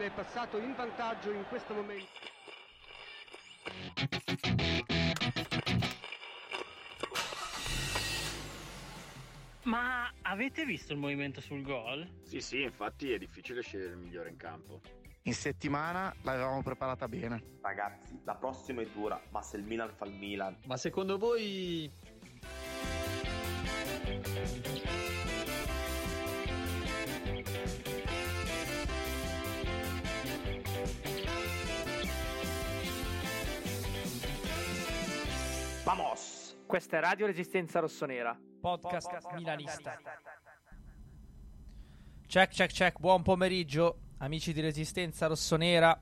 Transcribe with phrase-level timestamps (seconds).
[0.00, 2.08] Milan è passato in vantaggio in questo momento.
[9.64, 12.08] Ma avete visto il movimento sul gol?
[12.22, 14.80] Sì, sì, infatti è difficile scegliere il migliore in campo.
[15.24, 17.58] In settimana l'avevamo preparata bene.
[17.60, 20.56] Ragazzi, la prossima è dura, ma se il Milan fa il Milan.
[20.64, 21.92] Ma secondo voi
[35.90, 36.56] Vamos!
[36.68, 38.38] Questa è Radio Resistenza Rossonera.
[38.60, 39.98] Podcast, Podcast milanista.
[42.28, 43.00] Check, check, check.
[43.00, 46.00] Buon pomeriggio, amici di Resistenza Rossonera.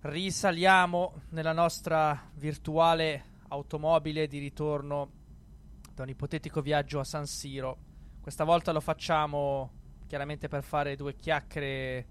[0.00, 5.12] Risaliamo nella nostra virtuale automobile di ritorno
[5.94, 7.78] da un ipotetico viaggio a San Siro.
[8.20, 9.70] Questa volta lo facciamo
[10.08, 12.06] chiaramente per fare due chiacchiere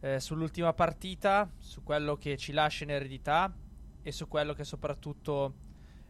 [0.00, 3.54] eh, sull'ultima partita, su quello che ci lascia in eredità
[4.02, 5.63] e su quello che soprattutto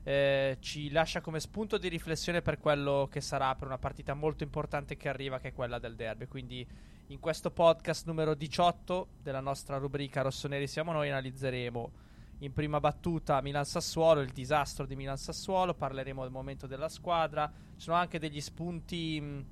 [0.04, 4.44] eh, ci lascia come spunto di riflessione per quello che sarà per una partita molto
[4.44, 6.26] importante che arriva, che è quella del derby.
[6.26, 6.66] Quindi
[7.08, 11.92] in questo podcast numero 18 della nostra rubrica Rossoneri siamo noi analizzeremo
[12.40, 17.96] in prima battuta Milan-Sassuolo, il disastro di Milan-Sassuolo, parleremo del momento della squadra, ci sono
[17.96, 19.46] anche degli spunti mh,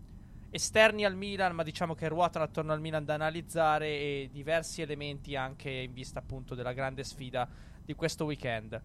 [0.51, 5.35] esterni al Milan, ma diciamo che ruotano attorno al Milan da analizzare e diversi elementi
[5.37, 7.49] anche in vista appunto della grande sfida
[7.83, 8.81] di questo weekend.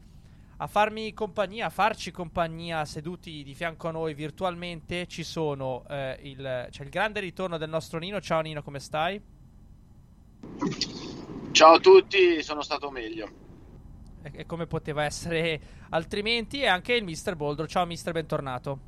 [0.59, 6.18] A farmi compagnia, a farci compagnia seduti di fianco a noi virtualmente ci sono eh,
[6.23, 8.19] il, c'è il grande ritorno del nostro Nino.
[8.19, 9.22] Ciao Nino, come stai?
[11.51, 13.29] Ciao a tutti, sono stato meglio.
[14.23, 16.62] E, e come poteva essere altrimenti?
[16.62, 17.67] E anche il Mister Boldro.
[17.67, 18.79] Ciao Mister, bentornato.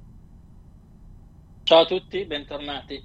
[1.61, 3.03] Ciao a tutti, bentornati.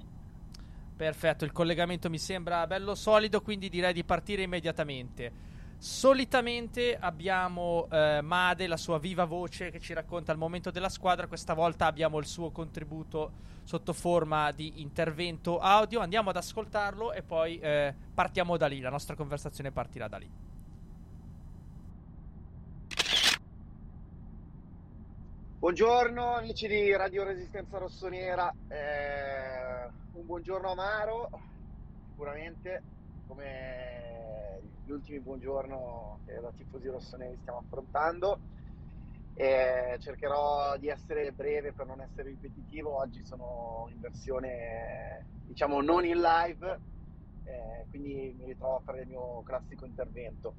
[0.97, 5.53] Perfetto, il collegamento mi sembra bello solido, quindi direi di partire immediatamente.
[5.77, 11.27] Solitamente abbiamo eh, Made, la sua viva voce che ci racconta il momento della squadra.
[11.27, 15.99] Questa volta abbiamo il suo contributo sotto forma di intervento audio.
[15.99, 18.79] Andiamo ad ascoltarlo e poi eh, partiamo da lì.
[18.79, 20.29] La nostra conversazione partirà da lì.
[25.65, 31.29] Buongiorno amici di Radio Resistenza Rossonera, eh, un buongiorno amaro,
[32.11, 32.83] sicuramente
[33.27, 38.39] come gli ultimi buongiorno che da tifosi rossoneri stiamo affrontando.
[39.33, 46.05] Eh, cercherò di essere breve per non essere ripetitivo, oggi sono in versione diciamo non
[46.05, 46.79] in live,
[47.43, 50.55] eh, quindi mi ritrovo a fare il mio classico intervento.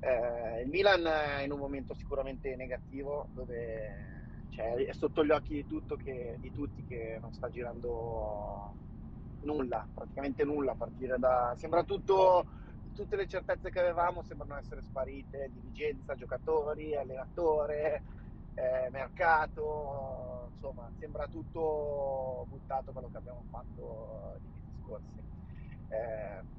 [0.00, 4.06] Eh, il Milan è in un momento sicuramente negativo dove
[4.50, 8.74] cioè, è sotto gli occhi di, che, di, tutti che non sta girando
[9.42, 11.54] nulla, praticamente nulla a partire da...
[11.56, 12.44] Sembra tutto,
[12.94, 18.02] tutte le certezze che avevamo sembrano essere sparite, dirigenza, giocatori, allenatore,
[18.54, 25.22] eh, mercato, insomma sembra tutto buttato quello che abbiamo fatto di mesi scorsi.
[25.88, 26.56] Eh,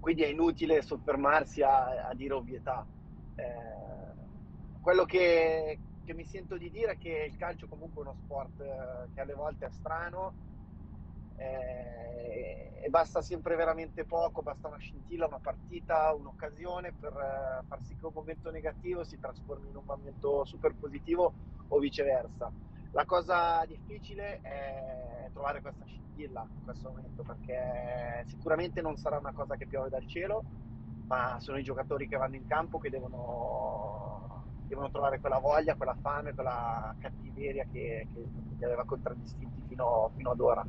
[0.00, 2.86] quindi è inutile soffermarsi a, a dire ovvietà.
[3.34, 3.78] Eh,
[4.80, 8.60] quello che, che, mi sento di dire è che il calcio comunque è uno sport
[8.60, 10.48] eh, che alle volte è strano
[11.40, 17.82] eh, e basta sempre veramente poco, basta una scintilla, una partita, un'occasione per eh, far
[17.82, 21.34] sì che un momento negativo si trasformi in un momento super positivo
[21.68, 22.50] o viceversa.
[22.92, 29.32] La cosa difficile è trovare questa scintilla in questo momento perché sicuramente non sarà una
[29.32, 30.44] cosa che piove dal cielo,
[31.06, 35.96] ma sono i giocatori che vanno in campo che devono, devono trovare quella voglia, quella
[36.00, 38.28] fame, quella cattiveria che, che
[38.58, 40.66] li aveva contraddistinti fino, fino ad ora.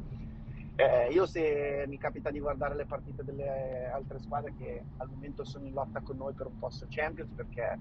[0.82, 5.44] Eh, io se mi capita di guardare le partite delle altre squadre che al momento
[5.44, 7.80] sono in lotta con noi per un posto Champions perché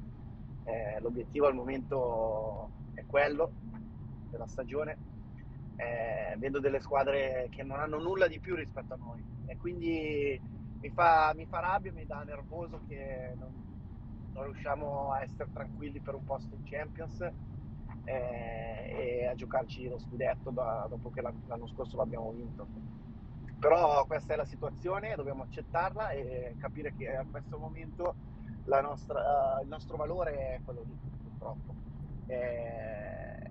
[0.64, 3.52] eh, l'obiettivo al momento è quello
[4.28, 4.98] della stagione,
[5.76, 9.24] eh, vedo delle squadre che non hanno nulla di più rispetto a noi.
[9.46, 10.38] E quindi
[10.80, 13.50] mi fa, mi fa rabbia, mi dà nervoso che non,
[14.34, 17.26] non, riusciamo a essere tranquilli per un posto in Champions
[18.04, 22.66] eh, e a giocarci lo scudetto da, dopo che l'anno scorso l'abbiamo vinto.
[23.58, 28.14] Però questa è la situazione, dobbiamo accettarla e capire che a questo momento
[28.80, 31.74] nostra, il nostro valore è quello lì, purtroppo.
[32.26, 33.50] Eh,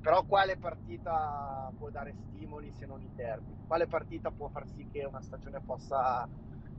[0.00, 3.66] però quale partita può dare stimoli se non il derby?
[3.66, 6.28] Quale partita può far sì che una stagione possa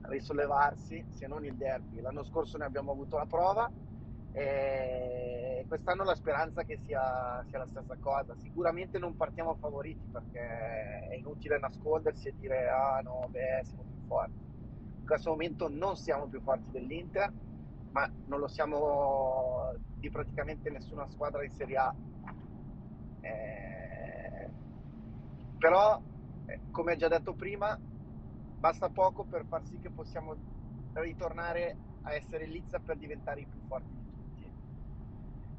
[0.01, 2.01] risollevarsi se non il derby?
[2.01, 3.71] L'anno scorso ne abbiamo avuto la prova
[4.35, 8.35] e quest'anno la speranza che sia, sia, la stessa cosa.
[8.35, 10.39] Sicuramente non partiamo favoriti perché
[11.09, 14.41] è inutile nascondersi e dire ah no, beh, siamo più forti.
[15.00, 17.31] In questo momento non siamo più forti dell'Inter,
[17.91, 21.94] ma non lo siamo di praticamente nessuna squadra in Serie A.
[23.21, 24.50] Eh,
[25.59, 26.01] però,
[26.47, 27.77] eh, come già detto prima,
[28.57, 30.35] basta poco per far sì che possiamo
[30.94, 34.02] ritornare a essere Lizza per diventare i più forti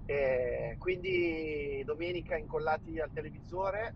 [0.06, 3.95] e quindi domenica incollati al televisore,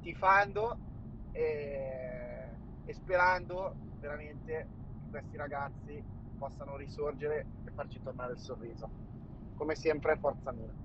[0.00, 0.78] tifando
[1.32, 2.48] e,
[2.84, 4.68] e sperando veramente
[5.04, 6.02] che questi ragazzi
[6.38, 8.88] possano risorgere e farci tornare il sorriso.
[9.54, 10.84] Come sempre, forza mia.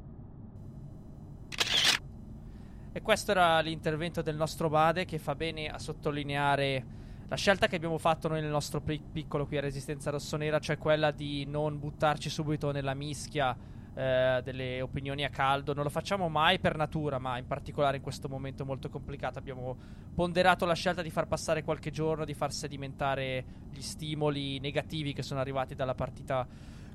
[2.94, 7.00] E questo era l'intervento del nostro Bade che fa bene a sottolineare
[7.32, 11.12] la scelta che abbiamo fatto noi nel nostro piccolo qui a Resistenza Rossonera, cioè quella
[11.12, 13.56] di non buttarci subito nella mischia
[13.94, 18.04] eh, delle opinioni a caldo, non lo facciamo mai per natura, ma in particolare in
[18.04, 19.78] questo momento molto complicato abbiamo
[20.14, 25.24] ponderato la scelta di far passare qualche giorno, di far sedimentare gli stimoli negativi che
[25.24, 26.46] sono arrivati dalla partita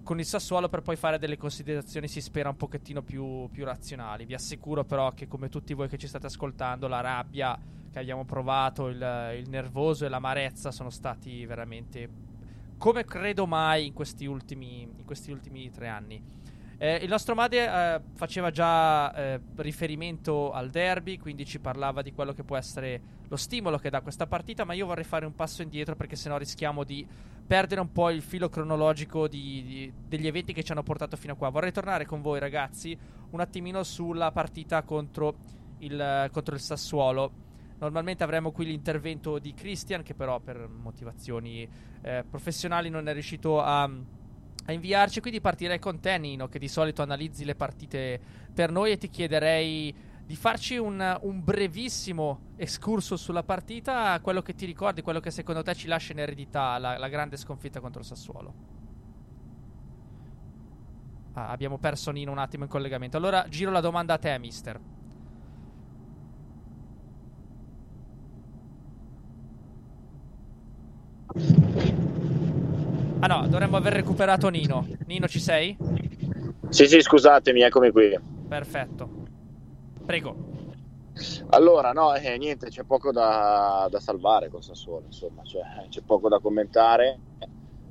[0.03, 4.27] con il Sassuolo per poi fare delle considerazioni, si spera, un pochettino più, più razionali.
[4.27, 7.59] Vi assicuro però che come tutti voi che ci state ascoltando, la rabbia
[7.97, 12.09] che abbiamo provato, il, il nervoso e l'amarezza sono stati veramente
[12.77, 16.23] come credo mai in questi ultimi, in questi ultimi tre anni.
[16.77, 22.13] Eh, il nostro Made eh, faceva già eh, riferimento al derby, quindi ci parlava di
[22.13, 25.35] quello che può essere lo stimolo che dà questa partita, ma io vorrei fare un
[25.35, 27.07] passo indietro perché sennò rischiamo di
[27.47, 31.33] perdere un po' il filo cronologico di, di, degli eventi che ci hanno portato fino
[31.33, 31.49] a qua.
[31.49, 32.95] Vorrei tornare con voi ragazzi
[33.31, 35.37] un attimino sulla partita contro
[35.79, 37.45] il, contro il Sassuolo
[37.79, 41.69] Normalmente avremmo qui l'intervento di Christian, che però per motivazioni
[42.03, 45.21] eh, professionali non è riuscito a, a, inviarci.
[45.21, 48.19] Quindi partirei con te, Nino, che di solito analizzi le partite
[48.55, 49.95] per noi, e ti chiederei
[50.25, 55.63] di farci un, un brevissimo escurso sulla partita, quello che ti ricordi, quello che secondo
[55.63, 58.55] te ci lascia in eredità la, la grande sconfitta contro il Sassuolo.
[61.35, 63.19] Ah, abbiamo perso Nino un attimo in collegamento.
[63.19, 64.96] Allora giro la domanda a te, mister.
[73.19, 74.87] Ah no, dovremmo aver recuperato Nino.
[75.07, 75.77] Nino, ci sei?
[76.69, 78.19] Sì, sì, scusatemi, eccomi qui.
[78.49, 79.09] Perfetto.
[80.05, 80.55] Prego.
[81.51, 86.29] Allora, no, eh, niente, c'è poco da, da salvare con Sassuolo, insomma, cioè, c'è poco
[86.29, 87.19] da commentare,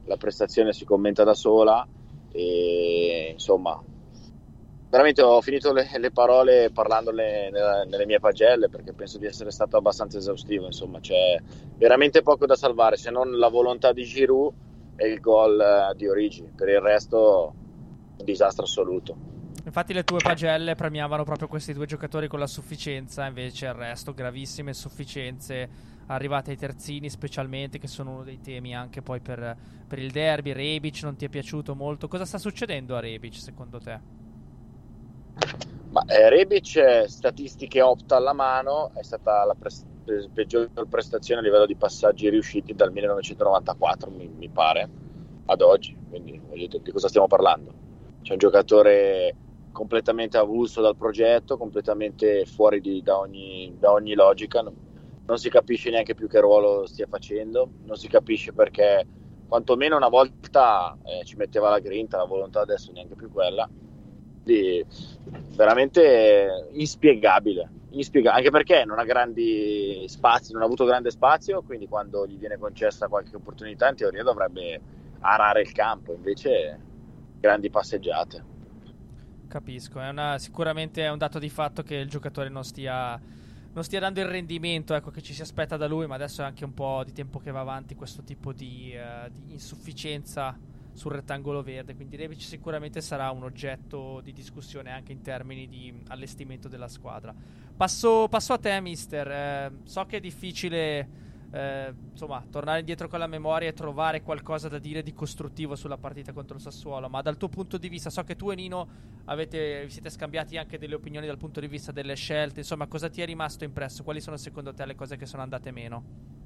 [0.06, 1.88] la prestazione si commenta da sola
[2.32, 3.82] e insomma,
[4.96, 9.52] veramente ho finito le, le parole parlandole nelle, nelle, mie pagelle perché penso di essere
[9.52, 11.38] stato abbastanza esaustivo, insomma, c'è
[11.75, 14.54] veramente poco da salvare se non la volontà di Giroud
[14.96, 16.50] e il gol eh, di Origi.
[16.56, 17.54] Per il resto,
[18.18, 19.34] un disastro assoluto.
[19.66, 24.14] Infatti, le tue pagelle premiavano proprio questi due giocatori con la sufficienza, invece il resto,
[24.14, 30.00] gravissime insufficienze arrivate ai terzini, specialmente, che sono uno dei temi anche poi per, per
[30.00, 30.54] il derby.
[30.54, 32.08] Rebic non ti è piaciuto molto.
[32.08, 34.25] Cosa sta succedendo a Rebic secondo te?
[35.89, 39.94] Ma, eh, Rebic, statistiche opta alla mano, è stata la prestazione
[40.32, 44.88] peggior prestazione a livello di passaggi riusciti dal 1994, mi, mi pare,
[45.46, 45.98] ad oggi.
[46.10, 46.39] Quindi
[46.82, 47.74] di cosa stiamo parlando?
[48.22, 49.36] C'è un giocatore
[49.72, 54.62] completamente avulso dal progetto, completamente fuori di, da, ogni, da, ogni, logica.
[54.62, 54.74] Non,
[55.25, 59.06] non, si capisce neanche più che ruolo stia facendo, non si capisce perché
[59.48, 63.68] quantomeno una volta eh, ci metteva la grinta, la volontà adesso neanche più quella.
[64.46, 64.86] Quindi
[65.56, 67.68] veramente inspiegabile,
[68.32, 72.58] anche perché non ha grandi spazi, non ha avuto grande spazio, quindi quando gli viene
[72.58, 74.80] concessa qualche opportunità in teoria dovrebbe
[75.20, 76.80] arare il campo, invece
[77.40, 78.54] grandi passeggiate.
[79.48, 83.20] Capisco, è una, sicuramente è un dato di fatto che il giocatore non stia,
[83.74, 86.46] non stia dando il rendimento ecco, che ci si aspetta da lui, ma adesso è
[86.46, 90.58] anche un po' di tempo che va avanti questo tipo di, uh, di insufficienza
[90.96, 95.94] sul rettangolo verde, quindi Rebic sicuramente sarà un oggetto di discussione anche in termini di
[96.08, 97.36] allestimento della squadra.
[97.75, 99.30] Passo, passo a te, mister.
[99.30, 104.70] Eh, so che è difficile eh, insomma, tornare indietro con la memoria e trovare qualcosa
[104.70, 108.10] da dire di costruttivo sulla partita contro il Sassuolo, ma dal tuo punto di vista,
[108.10, 108.88] so che tu e Nino
[109.25, 113.10] avete, vi siete scambiati anche delle opinioni dal punto di vista delle scelte, insomma, cosa
[113.10, 114.04] ti è rimasto impresso?
[114.04, 116.45] Quali sono secondo te le cose che sono andate meno?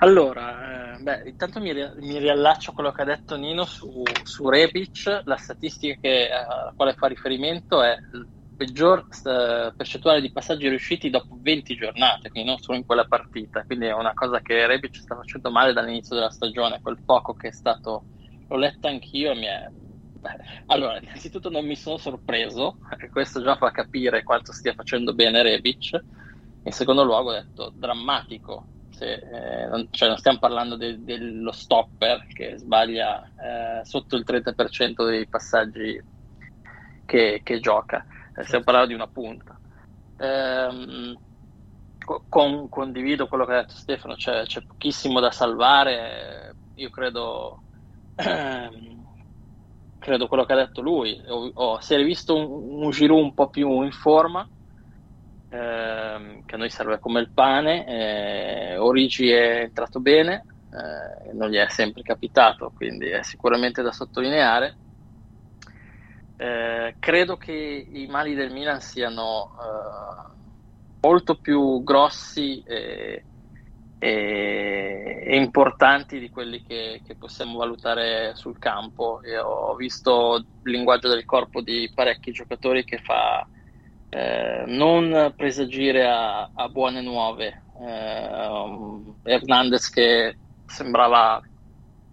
[0.00, 4.48] Allora, eh, beh, intanto mi, mi, riallaccio a quello che ha detto Nino su, su
[4.48, 5.22] Rebic.
[5.24, 11.10] La statistica che, alla quale fa riferimento è il peggior eh, percentuale di passaggi riusciti
[11.10, 13.64] dopo 20 giornate, quindi non solo in quella partita.
[13.64, 16.80] Quindi è una cosa che Rebic sta facendo male dall'inizio della stagione.
[16.80, 18.04] Quel poco che è stato,
[18.46, 19.68] l'ho letto anch'io e mi è.
[20.66, 22.78] Allora, innanzitutto non mi sono sorpreso,
[23.10, 25.98] questo già fa capire quanto stia facendo bene Rebic.
[26.62, 28.66] In secondo luogo, ho detto drammatico
[28.98, 34.24] se, eh, non, cioè non, stiamo parlando de, dello stopper che sbaglia eh, sotto il
[34.26, 36.02] 30% dei passaggi
[37.06, 38.04] che, che gioca,
[38.36, 39.56] eh, stiamo parlando di una punta.
[40.18, 41.16] Ehm,
[42.28, 47.62] con, condivido quello che ha detto Stefano, c'è, c'è pochissimo da salvare, io credo,
[48.16, 49.06] ehm,
[50.00, 53.34] credo quello che ha detto lui, ho, ho, si è visto un, un Giroud un
[53.34, 54.48] po' più in forma,
[55.50, 57.86] ehm, che a noi serve come il pane.
[57.86, 63.92] Eh, Origi è entrato bene, eh, non gli è sempre capitato, quindi è sicuramente da
[63.92, 64.76] sottolineare.
[66.36, 70.36] Eh, credo che i mali del Milan siano eh,
[71.00, 73.24] molto più grossi e,
[73.98, 79.20] e, e, importanti di quelli che, che, possiamo valutare sul campo.
[79.24, 83.44] Io ho visto il linguaggio del corpo di parecchi giocatori che fa
[84.10, 87.62] eh, non presagire a, a buone nuove.
[87.80, 90.36] Eh, Hernandez che
[90.66, 91.40] sembrava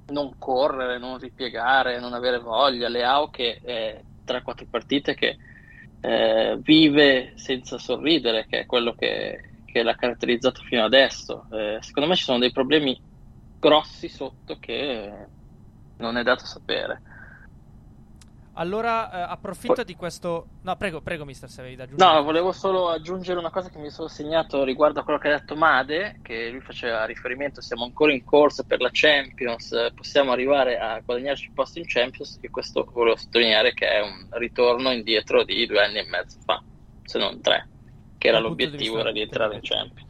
[0.08, 5.38] non correre, non ripiegare, non avere voglia, Leao che è 3-4 partite che
[6.02, 11.48] eh, vive senza sorridere, che è quello che, che l'ha caratterizzato fino adesso.
[11.52, 13.00] Eh, secondo me ci sono dei problemi
[13.60, 15.28] grossi sotto che
[15.98, 17.02] non è dato sapere.
[18.58, 20.48] Allora eh, approfitto di questo.
[20.62, 22.14] No, prego, prego, mister, se avevi da aggiungere.
[22.14, 25.40] No, volevo solo aggiungere una cosa che mi sono segnato riguardo a quello che ha
[25.40, 30.80] detto Made, che lui faceva riferimento, siamo ancora in corsa per la Champions, possiamo arrivare
[30.80, 35.44] a guadagnarci il posto in Champions, e questo volevo sottolineare che è un ritorno indietro
[35.44, 36.64] di due anni e mezzo fa,
[37.04, 37.68] se non tre,
[38.18, 40.10] che era l'obiettivo, era di entrare in Champions.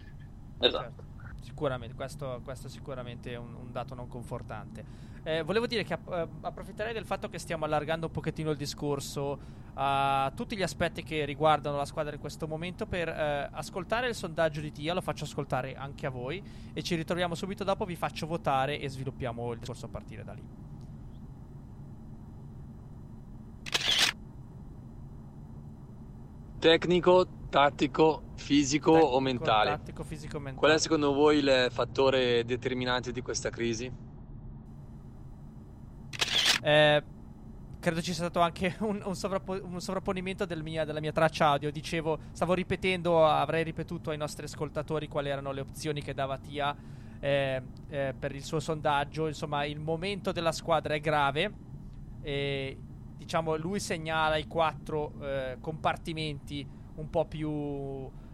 [0.60, 0.84] Esatto.
[0.84, 1.04] Certo.
[1.42, 5.14] Sicuramente, questo, questo sicuramente è un, un dato non confortante.
[5.28, 9.40] Eh, volevo dire che eh, approfitterei del fatto che stiamo allargando un pochettino il discorso
[9.74, 14.14] a tutti gli aspetti che riguardano la squadra in questo momento per eh, ascoltare il
[14.14, 17.96] sondaggio di Tia, lo faccio ascoltare anche a voi e ci ritroviamo subito dopo, vi
[17.96, 20.44] faccio votare e sviluppiamo il discorso a partire da lì.
[26.60, 29.70] Tecnico, tattico, fisico Tecnico, o mentale?
[29.72, 30.60] Tattico, fisico, mentale.
[30.60, 34.05] Qual è secondo voi il fattore determinante di questa crisi?
[36.66, 37.04] Eh,
[37.80, 41.50] credo ci sia stato anche un, un, sovrappo- un sovrapponimento del mia, della mia traccia
[41.50, 41.72] audio.
[41.72, 46.76] Dicevo, stavo ripetendo, avrei ripetuto ai nostri ascoltatori quali erano le opzioni che dava Tia
[47.20, 49.28] eh, eh, per il suo sondaggio.
[49.28, 51.54] Insomma, il momento della squadra è grave.
[52.22, 52.80] E,
[53.16, 57.50] diciamo, lui segnala i quattro eh, compartimenti un po' più.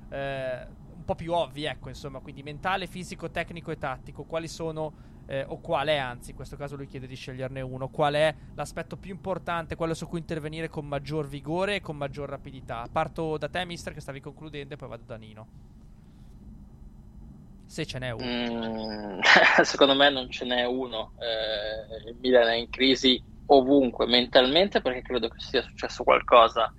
[0.10, 4.24] Eh, un po' più ovvi, ecco, insomma, quindi mentale, fisico, tecnico e tattico.
[4.24, 4.94] Quali sono
[5.26, 8.34] eh, o qual è, anzi in questo caso lui chiede di sceglierne uno, qual è
[8.56, 12.88] l'aspetto più importante, quello su cui intervenire con maggior vigore e con maggior rapidità.
[12.92, 15.48] Parto da te, mister, che stavi concludendo, e poi vado da Nino.
[17.66, 18.26] Se ce n'è uno.
[18.26, 19.20] Mm,
[19.64, 21.14] secondo me non ce n'è uno.
[21.20, 26.74] Eh, il Milan è in crisi ovunque, mentalmente perché credo che sia successo qualcosa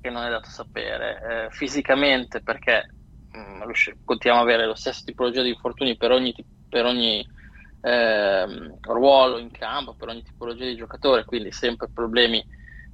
[0.00, 2.86] che non è dato sapere, eh, fisicamente perché
[3.34, 3.62] mm,
[4.04, 6.34] continuiamo ad avere lo stesso tipologia di infortuni per ogni,
[6.68, 7.26] per ogni
[7.84, 8.46] eh,
[8.80, 12.42] ruolo in campo per ogni tipologia di giocatore, quindi sempre problemi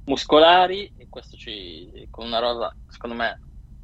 [0.03, 3.39] muscolari e questo ci, con una rosa secondo me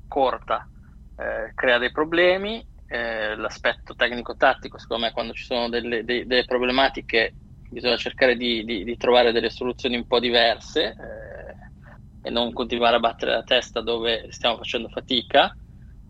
[0.07, 0.67] corta
[1.15, 2.65] eh, crea dei problemi.
[2.89, 7.33] Eh, l'aspetto tecnico-tattico, secondo me, quando ci sono delle, dei, delle problematiche
[7.69, 12.95] bisogna cercare di, di, di trovare delle soluzioni un po' diverse eh, e non continuare
[12.95, 15.53] a battere la testa dove stiamo facendo fatica.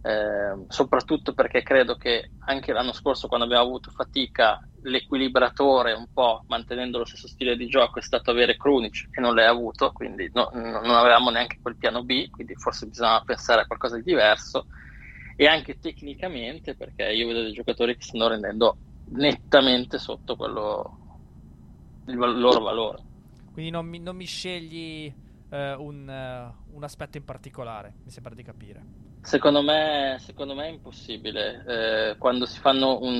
[0.01, 6.44] Eh, soprattutto perché credo che anche l'anno scorso quando abbiamo avuto fatica l'equilibratore un po'
[6.48, 10.29] mantenendo lo stesso stile di gioco è stato avere Krunic e non l'hai avuto quindi
[10.34, 14.67] no, non avevamo neanche quel piano B quindi forse bisogna pensare a qualcosa di diverso.
[15.39, 18.75] E anche tecnicamente perché io vedo dei giocatori che stanno rendendo
[19.10, 20.98] nettamente sotto quello
[22.08, 23.03] il loro valore.
[23.53, 25.13] Quindi non mi, non mi scegli
[25.50, 29.06] uh, un, uh, un aspetto in particolare mi sembra di capire.
[29.22, 31.63] Secondo me, secondo me è impossibile.
[31.67, 33.20] Eh, quando si fanno un.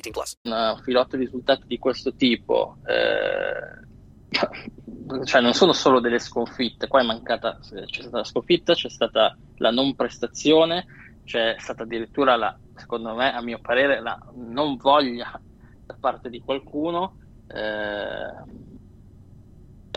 [0.00, 0.38] 18 plus.
[0.42, 4.24] Un filotto di risultati di questo tipo, eh,
[5.24, 6.88] cioè non sono solo delle sconfitte.
[6.88, 10.86] Qua è mancata, c'è stata la sconfitta, c'è stata la non prestazione,
[11.24, 15.38] c'è stata addirittura la, secondo me, a mio parere, la non voglia
[15.86, 17.16] da parte di qualcuno.
[17.46, 18.68] Eh,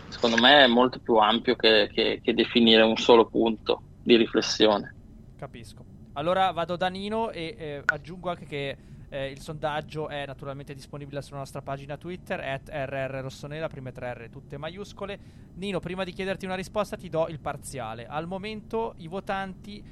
[0.09, 4.95] secondo me è molto più ampio che, che, che definire un solo punto di riflessione.
[5.37, 5.83] Capisco.
[6.13, 8.77] Allora vado da Nino e eh, aggiungo anche che
[9.13, 14.29] eh, il sondaggio è naturalmente disponibile sulla nostra pagina Twitter, at RR prime tre R
[14.31, 15.19] tutte maiuscole.
[15.53, 18.07] Nino, prima di chiederti una risposta ti do il parziale.
[18.07, 19.83] Al momento i votanti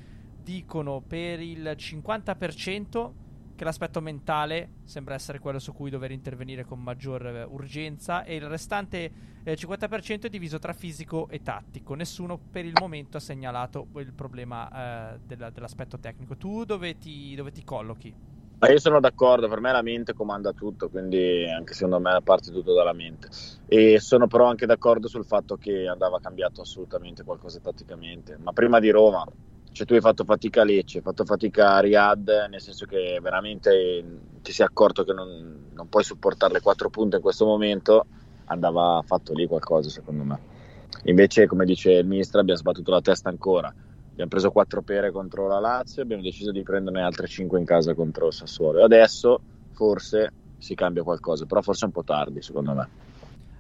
[0.41, 3.11] dicono per il 50%
[3.55, 8.37] che l'aspetto mentale sembra essere quello su cui dover intervenire con maggior eh, urgenza e
[8.37, 9.11] il restante
[9.43, 11.93] eh, 50% è diviso tra fisico e tattico.
[11.93, 16.35] Nessuno per il momento ha segnalato il problema eh, della, dell'aspetto tecnico.
[16.37, 18.39] Tu dove ti, dove ti collochi?
[18.61, 22.51] Ma io sono d'accordo, per me la mente comanda tutto, quindi anche secondo me parte
[22.51, 23.27] tutto dalla mente.
[23.65, 28.37] E sono però anche d'accordo sul fatto che andava cambiato assolutamente qualcosa tatticamente.
[28.37, 29.25] Ma prima di Roma,
[29.71, 33.17] cioè tu hai fatto fatica a Lecce, hai fatto fatica a Riyadh, nel senso che
[33.19, 34.03] veramente
[34.43, 38.05] ti sei accorto che non, non puoi supportare le quattro punte in questo momento,
[38.45, 40.39] andava fatto lì qualcosa secondo me.
[41.05, 43.73] Invece, come dice il ministro, abbiamo sbattuto la testa ancora.
[44.21, 47.95] Abbiamo preso quattro pere contro la Lazio, abbiamo deciso di prenderne altre cinque in casa
[47.95, 48.77] contro il Sassuolo.
[48.77, 52.89] E adesso forse si cambia qualcosa, però forse è un po' tardi secondo me.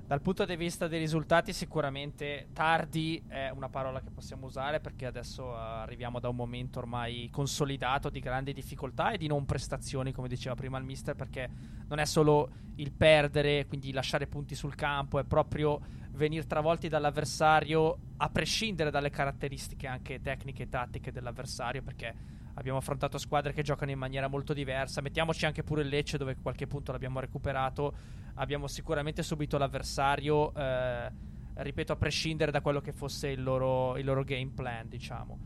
[0.05, 5.07] Dal punto di vista dei risultati, sicuramente tardi è una parola che possiamo usare perché
[5.07, 10.27] adesso arriviamo da un momento ormai consolidato di grandi difficoltà e di non prestazioni, come
[10.27, 11.49] diceva prima il mister, perché
[11.87, 15.79] non è solo il perdere, quindi lasciare punti sul campo, è proprio
[16.21, 22.13] venire travolti dall'avversario a prescindere dalle caratteristiche anche tecniche e tattiche dell'avversario, perché
[22.53, 25.01] abbiamo affrontato squadre che giocano in maniera molto diversa.
[25.01, 27.93] Mettiamoci anche pure il Lecce, dove qualche punto l'abbiamo recuperato.
[28.35, 31.11] Abbiamo sicuramente subito l'avversario, eh,
[31.55, 35.39] ripeto, a prescindere da quello che fosse il loro, il loro game plan, diciamo.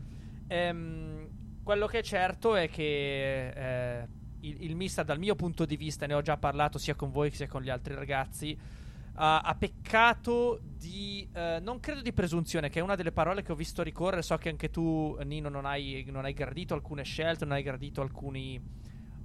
[0.48, 1.28] Ehm,
[1.64, 4.08] quello che è certo è che eh,
[4.40, 7.30] il, il Mister, dal mio punto di vista, ne ho già parlato sia con voi
[7.30, 8.84] sia con gli altri ragazzi
[9.16, 11.28] ha, peccato di.
[11.32, 14.22] Uh, non credo di presunzione, che è una delle parole che ho visto ricorrere.
[14.22, 18.00] So che anche tu, Nino, non hai, non hai gradito alcune scelte, non hai gradito
[18.00, 18.60] alcuni.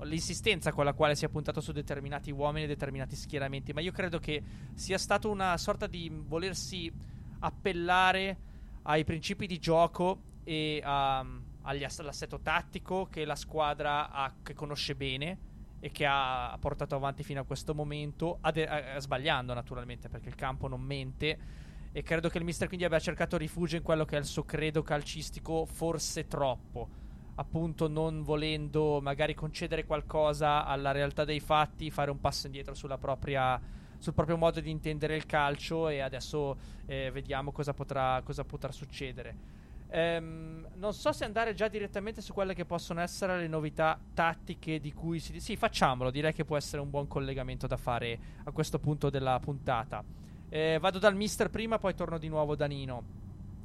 [0.03, 3.73] L'insistenza con la quale si è puntato su determinati uomini e determinati schieramenti.
[3.73, 4.41] Ma io credo che
[4.73, 6.91] sia stato una sorta di volersi
[7.39, 8.37] appellare
[8.83, 11.23] ai principi di gioco e a,
[11.61, 15.49] all'assetto tattico che la squadra ha, che conosce bene
[15.83, 20.29] e che ha portato avanti fino a questo momento, ad, a, a, sbagliando naturalmente perché
[20.29, 21.59] il campo non mente.
[21.91, 24.43] E credo che il mister quindi abbia cercato rifugio in quello che è il suo
[24.43, 26.87] credo calcistico, forse troppo.
[27.35, 33.59] Appunto, non volendo magari concedere qualcosa alla realtà dei fatti, fare un passo indietro propria,
[33.97, 35.89] sul proprio modo di intendere il calcio.
[35.89, 39.60] E adesso eh, vediamo cosa potrà, cosa potrà succedere.
[39.93, 44.79] Ehm, non so se andare già direttamente su quelle che possono essere le novità tattiche
[44.79, 45.39] di cui si...
[45.39, 49.37] Sì, facciamolo, direi che può essere un buon collegamento da fare a questo punto della
[49.39, 50.03] puntata.
[50.49, 53.19] Eh, vado dal mister prima, poi torno di nuovo da Nino.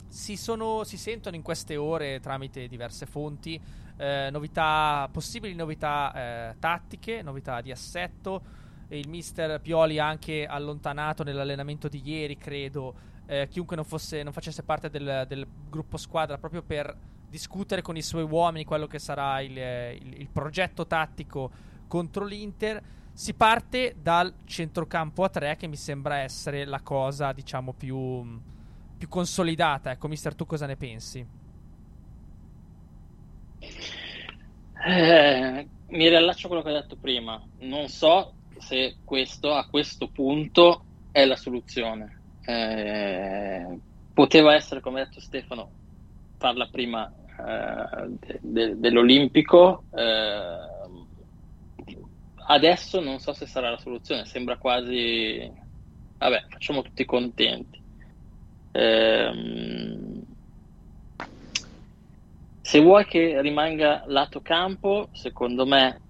[0.09, 3.61] Si, sono, si sentono in queste ore tramite diverse fonti
[3.97, 6.13] eh, novità, possibili novità
[6.51, 8.65] eh, tattiche, novità di assetto.
[8.89, 12.95] Il mister Pioli ha anche allontanato nell'allenamento di ieri, credo,
[13.27, 16.97] eh, chiunque non, fosse, non, facesse parte del, del, gruppo squadra proprio per
[17.29, 21.51] discutere con i suoi uomini quello che sarà il, il, il progetto tattico
[21.87, 22.83] contro l'Inter.
[23.13, 28.41] Si parte dal centrocampo a 3 che mi sembra essere la cosa, diciamo, più,
[28.97, 29.91] più consolidata.
[29.91, 31.27] Ecco, mister, tu cosa ne pensi?
[34.87, 37.43] Eh, mi riallaccio a quello che ho detto prima.
[37.61, 42.21] Non so se questo a questo punto è la soluzione.
[42.47, 43.81] Eh,
[44.13, 45.73] poteva essere, come ha detto Stefano,
[46.39, 49.87] farla prima eh, de- de- dell'Olimpico.
[49.91, 50.59] Eh,
[52.47, 55.53] adesso non so se sarà la soluzione, sembra quasi...
[56.19, 57.83] Vabbè, facciamo tutti contenti.
[58.73, 60.23] Ehm,
[62.61, 66.01] se vuoi che rimanga lato campo, secondo me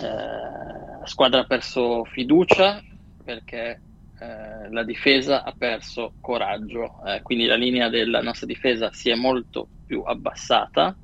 [0.00, 2.82] eh, la squadra ha perso fiducia
[3.22, 3.82] perché
[4.20, 9.14] eh, la difesa ha perso coraggio, eh, quindi la linea della nostra difesa si è
[9.14, 10.98] molto più abbassata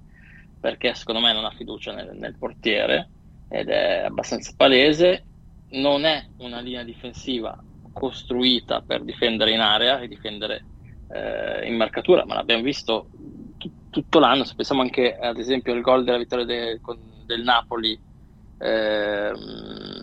[0.59, 3.11] perché secondo me non ha fiducia nel, nel portiere
[3.48, 5.29] ed è abbastanza palese.
[5.74, 7.57] Non è una linea difensiva
[7.92, 10.68] costruita per difendere in area e difendere
[11.09, 13.11] eh, in marcatura, ma l'abbiamo visto
[13.59, 14.44] t- tutto l'anno.
[14.44, 18.00] Se pensiamo anche ad esempio al gol della vittoria de- con, del Napoli,
[18.59, 19.93] ehm,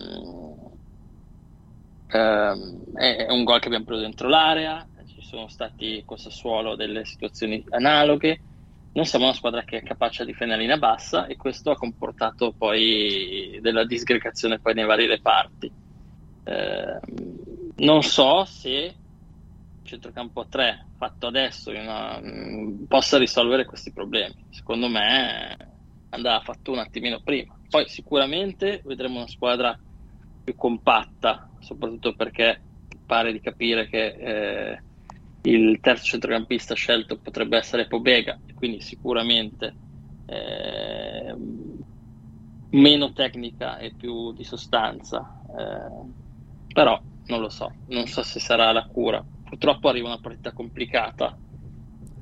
[2.12, 4.86] ehm, è un gol che abbiamo preso dentro l'area.
[5.06, 8.40] Ci sono stati con Sassuolo delle situazioni analoghe
[8.92, 13.58] non siamo una squadra che è capace di linea bassa e questo ha comportato poi
[13.62, 15.72] della disgregazione poi nei vari reparti.
[16.44, 17.00] Eh,
[17.76, 18.94] non so se il
[19.82, 22.20] centrocampo 3 fatto adesso una,
[22.86, 24.46] possa risolvere questi problemi.
[24.50, 25.56] Secondo me
[26.10, 27.58] andava fatto un attimino prima.
[27.70, 29.78] Poi sicuramente vedremo una squadra
[30.44, 32.64] più compatta, soprattutto perché
[33.06, 34.82] pare di capire che eh,
[35.42, 39.78] il terzo centrocampista scelto potrebbe essere Pobega, quindi sicuramente
[40.26, 41.34] eh,
[42.70, 45.42] meno tecnica e più di sostanza.
[45.46, 46.12] Eh,
[46.72, 49.24] però non lo so, non so se sarà la cura.
[49.42, 51.38] Purtroppo arriva una partita complicata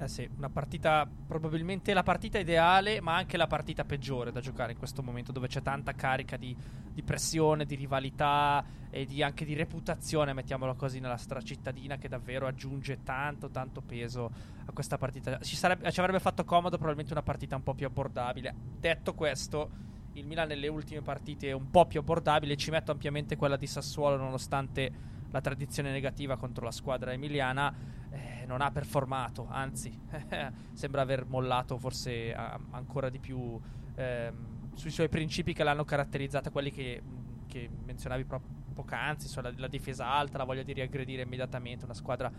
[0.01, 4.73] eh sì, una partita, probabilmente la partita ideale, ma anche la partita peggiore da giocare
[4.73, 6.57] in questo momento, dove c'è tanta carica di,
[6.91, 12.47] di pressione, di rivalità e di, anche di reputazione, mettiamolo così, nella stracittadina, che davvero
[12.47, 14.31] aggiunge tanto, tanto peso
[14.65, 15.39] a questa partita.
[15.41, 18.55] Ci, sarebbe, ci avrebbe fatto comodo probabilmente una partita un po' più abbordabile.
[18.79, 19.71] Detto questo,
[20.15, 23.67] il Milan nelle ultime partite è un po' più abbordabile, ci metto ampiamente quella di
[23.67, 29.97] Sassuolo, nonostante la tradizione negativa contro la squadra emiliana eh, non ha performato, anzi
[30.73, 33.59] sembra aver mollato forse a, ancora di più
[33.95, 37.03] ehm, sui suoi principi che l'hanno caratterizzata, quelli che,
[37.47, 41.95] che menzionavi proprio poc'anzi, cioè la, la, difesa alta, la voglia di riaggredire immediatamente, una
[41.95, 42.31] squadra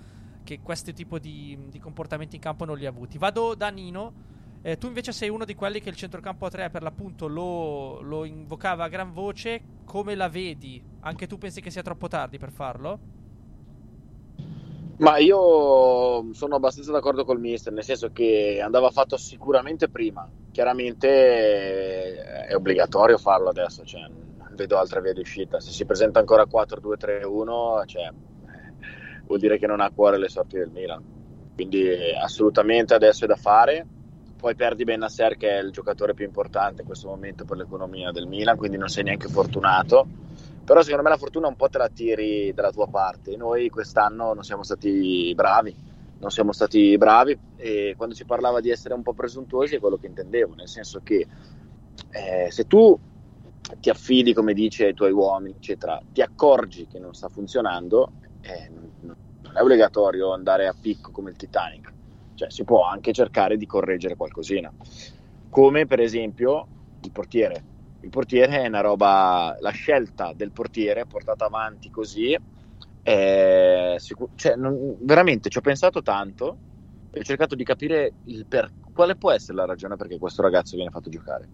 [0.44, 3.18] che questo tipo di, di comportamenti in campo non li ha avuti.
[3.18, 4.30] Vado da Nino.
[4.64, 8.02] Eh, tu invece sei uno di quelli che il centrocampo a 3 per l'appunto lo,
[8.02, 9.62] lo invocava a gran voce.
[9.86, 10.84] Come la vedi?
[11.02, 13.21] Anche tu pensi che sia troppo tardi per farlo?
[15.02, 20.30] Ma io sono abbastanza d'accordo col mister, nel senso che andava fatto sicuramente prima.
[20.52, 25.60] Chiaramente eh, è obbligatorio farlo adesso, cioè, non vedo altre vie di uscita.
[25.60, 28.12] Se si presenta ancora 4-2-3-1, cioè,
[29.26, 31.04] vuol dire che non ha a cuore le sorti del Milan.
[31.56, 31.90] Quindi
[32.22, 33.84] assolutamente adesso è da fare.
[34.38, 38.28] Poi perdi Benasser che è il giocatore più importante in questo momento per l'economia del
[38.28, 40.06] Milan, quindi non sei neanche fortunato
[40.64, 43.36] però secondo me la fortuna un po' te la tiri dalla tua parte.
[43.36, 45.76] Noi quest'anno non siamo stati bravi,
[46.20, 49.98] non siamo stati bravi e quando si parlava di essere un po' presuntuosi è quello
[49.98, 51.28] che intendevo, nel senso che
[52.12, 52.98] eh, se tu
[53.80, 58.70] ti affidi, come dice, ai tuoi uomini, eccetera, ti accorgi che non sta funzionando, eh,
[59.02, 59.16] non
[59.54, 61.92] è obbligatorio andare a picco come il Titanic,
[62.36, 64.72] cioè si può anche cercare di correggere qualcosina,
[65.50, 66.68] come per esempio
[67.02, 67.64] il portiere
[68.02, 72.38] il portiere è una roba, la scelta del portiere portata avanti così,
[73.04, 76.58] sicur- cioè, non, veramente ci ho pensato tanto
[77.12, 78.14] e ho cercato di capire
[78.48, 81.50] per, quale può essere la ragione perché questo ragazzo viene fatto giocare.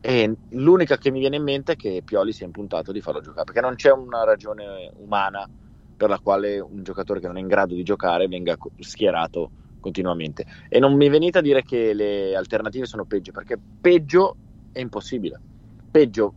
[0.00, 3.20] E l'unica che mi viene in mente è che Pioli si è impuntato di farlo
[3.20, 5.48] giocare, perché non c'è una ragione umana
[5.96, 10.44] per la quale un giocatore che non è in grado di giocare venga schierato continuamente.
[10.68, 14.36] E non mi venite a dire che le alternative sono peggio, perché peggio
[14.70, 15.40] è impossibile
[15.90, 16.34] peggio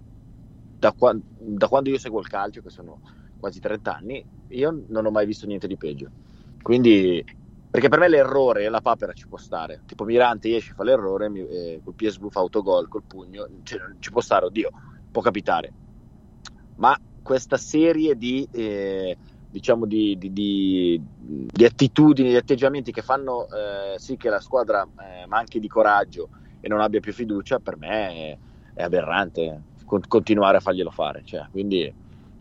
[0.80, 3.00] da, qua, da, quando io seguo il calcio, che sono
[3.40, 6.10] quasi 30 anni, io non ho mai visto niente di peggio.
[6.62, 7.24] Quindi,
[7.70, 9.82] perché per me l'errore, la papera ci può stare.
[9.86, 14.12] Tipo Mirante esce, fa l'errore, mi, eh, col PSV fa autogol, col pugno, cioè, ci
[14.12, 14.72] può stare, oddio,
[15.12, 15.72] può capitare.
[16.76, 19.18] Ma questa serie di, eh,
[19.50, 24.84] diciamo di, di, di, di, attitudini, di atteggiamenti che fanno eh, sì che la squadra
[24.84, 26.30] eh, manchi di coraggio
[26.62, 28.38] e non abbia più fiducia, per me
[28.80, 29.64] è aberrante
[30.08, 31.22] continuare a farglielo fare.
[31.26, 31.94] Cioè, quindi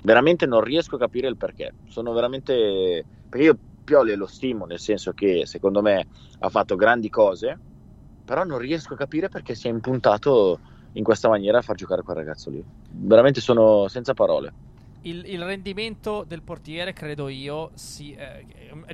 [0.04, 1.74] veramente non riesco a capire il perché.
[1.84, 3.06] Sono veramente.
[3.28, 6.06] Perché io Pioli lo stimo, nel senso che secondo me
[6.40, 7.58] ha fatto grandi cose,
[8.22, 10.60] però non riesco a capire perché si è impuntato
[10.92, 12.64] in questa maniera a far giocare quel ragazzo lì.
[12.90, 14.52] Veramente sono senza parole.
[15.02, 18.44] Il, il rendimento del portiere, credo io, sì, eh,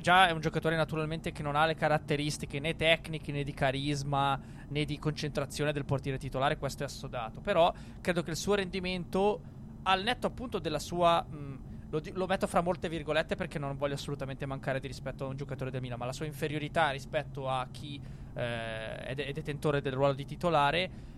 [0.01, 4.39] già è un giocatore naturalmente che non ha le caratteristiche né tecniche né di carisma
[4.67, 7.41] né di concentrazione del portiere titolare, questo è assodato.
[7.41, 9.41] Però credo che il suo rendimento,
[9.83, 11.23] al netto appunto della sua...
[11.23, 15.27] Mh, lo, lo, metto fra molte virgolette perché non voglio assolutamente mancare di rispetto a
[15.27, 18.01] un giocatore del Milan, ma la sua inferiorità rispetto a chi
[18.33, 21.13] eh, è, de- è detentore del ruolo di titolare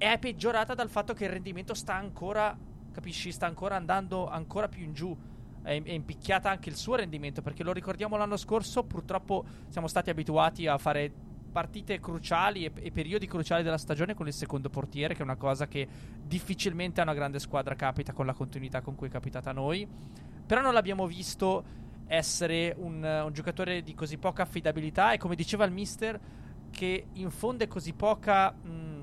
[0.00, 2.56] è peggiorata dal fatto che il rendimento sta ancora,
[2.92, 5.16] capisci, sta ancora andando ancora più in giù.
[5.62, 10.10] È, è impicchiata anche il suo rendimento perché lo ricordiamo l'anno scorso, purtroppo siamo stati
[10.10, 11.12] abituati a fare
[11.50, 15.36] partite cruciali e, e, periodi cruciali della stagione con il secondo portiere, che è una
[15.36, 15.86] cosa che
[16.22, 19.86] difficilmente a una grande squadra capita con la continuità con cui è capitata a noi.
[20.46, 25.64] Però non l'abbiamo visto essere un, un giocatore di così poca affidabilità e come diceva
[25.64, 26.18] il mister,
[26.70, 28.50] che infonde così poca...
[28.50, 28.99] Mh,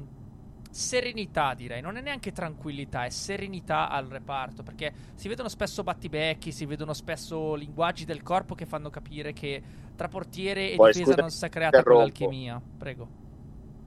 [0.69, 1.81] serenità, direi.
[1.81, 4.63] Non è neanche tranquillità, è serenità al reparto.
[4.63, 9.61] Perché si vedono spesso battibecchi, si vedono spesso linguaggi del corpo che fanno capire che
[9.95, 12.61] tra portiere e Poi, difesa non si è creata quell'alchimia.
[12.77, 13.07] Prego.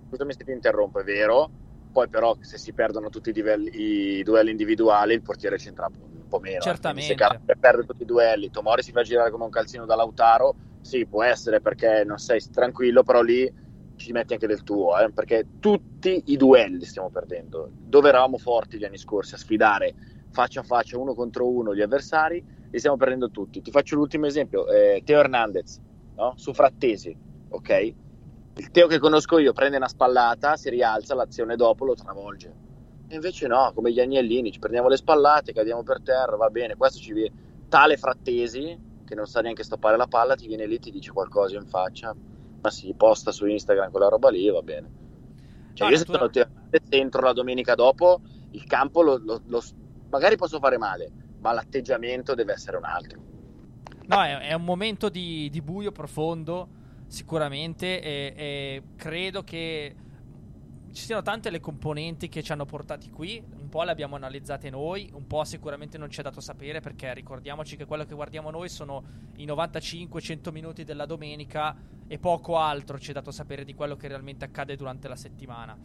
[0.08, 1.50] Scusami se ti interrompo, è vero.
[1.92, 3.70] Poi, però, se si perdono tutti i, livelli,
[4.18, 6.60] i duelli individuali, il portiere c'entra un po' meno.
[6.60, 7.16] Certamente.
[7.46, 10.54] Se perde tutti i duelli, Tomori si fa girare come un calzino da Lautaro.
[10.80, 13.52] Sì, può essere perché non sei tranquillo, però lì
[14.00, 17.70] ci metti anche del tuo, eh, perché tutti i duelli stiamo perdendo.
[17.70, 19.94] Dove eravamo forti gli anni scorsi a sfidare
[20.30, 23.60] faccia a faccia uno contro uno gli avversari, li stiamo perdendo tutti.
[23.60, 25.80] Ti faccio l'ultimo esempio, eh, Teo Hernandez,
[26.16, 26.34] no?
[26.36, 27.16] su Frattesi,
[27.48, 27.94] ok?
[28.56, 32.68] Il Teo che conosco io prende una spallata, si rialza, l'azione dopo lo travolge.
[33.08, 36.76] E invece no, come gli agnellini, ci prendiamo le spallate, cadiamo per terra, va bene,
[36.76, 40.76] questo ci viene tale Frattesi che non sa neanche stoppare la palla, ti viene lì
[40.76, 42.14] e ti dice qualcosa in faccia
[42.68, 44.90] si posta su Instagram quella roba lì va bene.
[45.72, 46.50] Cioè, no, io natura...
[46.70, 48.20] se dentro la domenica dopo,
[48.50, 49.62] il campo lo, lo, lo,
[50.10, 53.20] magari posso fare male, ma l'atteggiamento deve essere un altro.
[54.06, 56.68] No, è, è un momento di, di, buio profondo,
[57.06, 59.94] sicuramente, e, e credo che
[60.92, 65.08] ci siano tante le componenti che ci hanno portati qui, po' le abbiamo analizzate noi,
[65.14, 68.68] un po' sicuramente non ci è dato sapere perché ricordiamoci che quello che guardiamo noi
[68.68, 69.02] sono
[69.36, 71.74] i 95-100 minuti della domenica
[72.06, 75.78] e poco altro ci è dato sapere di quello che realmente accade durante la settimana.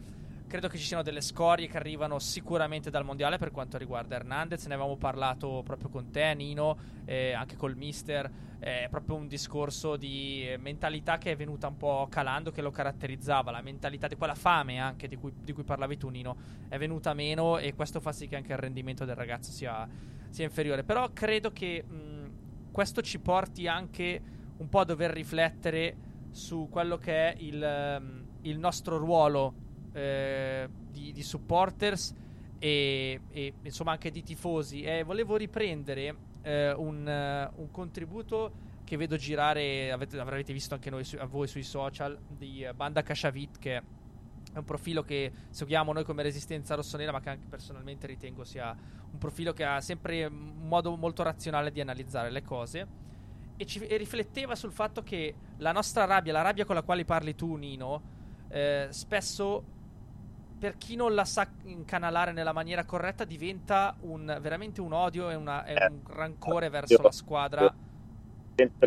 [0.48, 4.64] Credo che ci siano delle scorie che arrivano sicuramente dal mondiale per quanto riguarda Hernandez.
[4.66, 8.30] Ne avevamo parlato proprio con te, Nino, eh, anche col mister.
[8.60, 13.50] È proprio un discorso di mentalità che è venuta un po' calando, che lo caratterizzava.
[13.50, 16.36] La mentalità di quella fame anche di cui, di cui parlavi tu, Nino,
[16.68, 19.86] è venuta meno e questo fa sì che anche il rendimento del ragazzo sia,
[20.30, 20.84] sia inferiore.
[20.84, 24.22] Però credo che mh, questo ci porti anche
[24.58, 25.96] un po' a dover riflettere
[26.30, 29.64] su quello che è il, il nostro ruolo
[29.96, 32.14] eh, di, di, supporters
[32.58, 34.82] e, e, insomma anche di tifosi.
[34.82, 40.90] E volevo riprendere eh, un, uh, un, contributo che vedo girare avete, avrete visto anche
[40.90, 45.32] noi su, a voi sui social di uh, Banda Kashavit che è un profilo che
[45.48, 48.76] seguiamo noi come Resistenza Rossonera ma che anche personalmente ritengo sia
[49.10, 53.04] un profilo che ha sempre un modo molto razionale di analizzare le cose.
[53.56, 57.06] E, ci, e rifletteva sul fatto che la nostra rabbia, la rabbia con la quale
[57.06, 58.16] parli tu Nino
[58.48, 59.64] eh, spesso
[60.58, 65.34] per chi non la sa incanalare nella maniera corretta, diventa un, veramente un odio e,
[65.34, 67.74] una, e un rancore verso io, la squadra.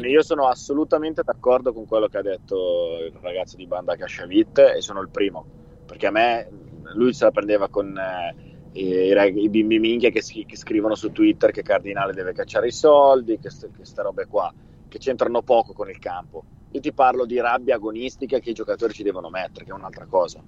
[0.01, 4.82] Io sono assolutamente d'accordo con quello che ha detto il ragazzo di Banda Casciavit e
[4.82, 5.45] sono il primo,
[5.86, 6.49] perché a me
[6.95, 8.36] lui se la prendeva con eh,
[8.73, 13.38] i, i, bimbi minchia che, che, scrivono su Twitter che Cardinale deve cacciare i soldi,
[13.38, 14.51] che queste robe qua,
[14.88, 16.43] che c'entrano poco con il campo.
[16.71, 20.05] Io ti parlo di rabbia agonistica che i giocatori ci devono mettere, che è un'altra
[20.05, 20.41] cosa.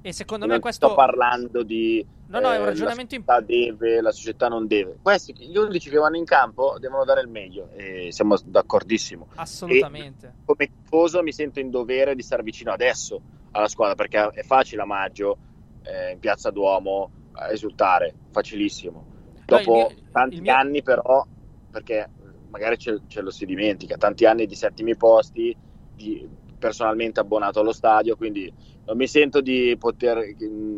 [0.00, 0.86] E secondo non me questo.
[0.86, 2.04] Sto parlando di.
[2.28, 4.98] No, no, è un eh, ragionamento in La deve, la società non deve.
[5.02, 9.28] Questi, gli 11 che vanno in campo devono dare il meglio e siamo d'accordissimo.
[9.36, 10.26] Assolutamente.
[10.26, 13.20] E come tifoso mi sento in dovere di stare vicino adesso
[13.52, 15.38] alla squadra perché è facile a maggio
[15.82, 17.10] eh, in piazza Duomo
[17.50, 19.16] esultare, facilissimo.
[19.44, 20.54] Dopo no, mio, tanti mio...
[20.54, 21.24] anni, però,
[21.70, 22.08] perché
[22.50, 25.56] magari ce, ce, lo si dimentica, tanti anni di settimi posti,
[25.94, 28.52] di, personalmente abbonato allo stadio, quindi
[28.88, 30.34] non mi sento di poter,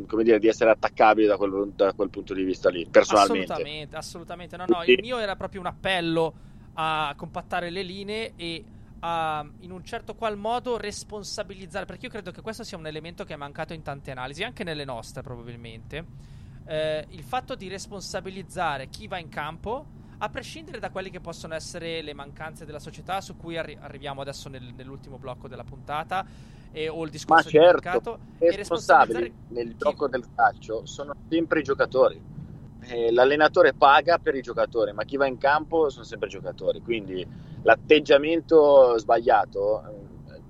[0.07, 3.53] come dire, di essere attaccabile da quel, da quel punto di vista lì, personalmente.
[3.53, 4.57] Assolutamente, assolutamente.
[4.57, 6.35] No, no, il mio era proprio un appello
[6.75, 8.65] a compattare le linee e
[9.01, 13.23] a, in un certo qual modo, responsabilizzare, perché io credo che questo sia un elemento
[13.25, 16.07] che è mancato in tante analisi, anche nelle nostre probabilmente,
[16.67, 19.87] eh, il fatto di responsabilizzare chi va in campo
[20.19, 24.21] a prescindere da quelle che possono essere le mancanze della società, su cui arri- arriviamo
[24.21, 26.27] adesso nel, nell'ultimo blocco della puntata,
[26.73, 31.15] e, o il discorso Ma di certo, mercato, i responsabili nel gioco del calcio sono
[31.29, 32.21] sempre i giocatori.
[32.83, 36.81] Eh, l'allenatore paga per i giocatori, ma chi va in campo sono sempre i giocatori.
[36.81, 37.27] Quindi
[37.63, 40.41] l'atteggiamento sbagliato, eh,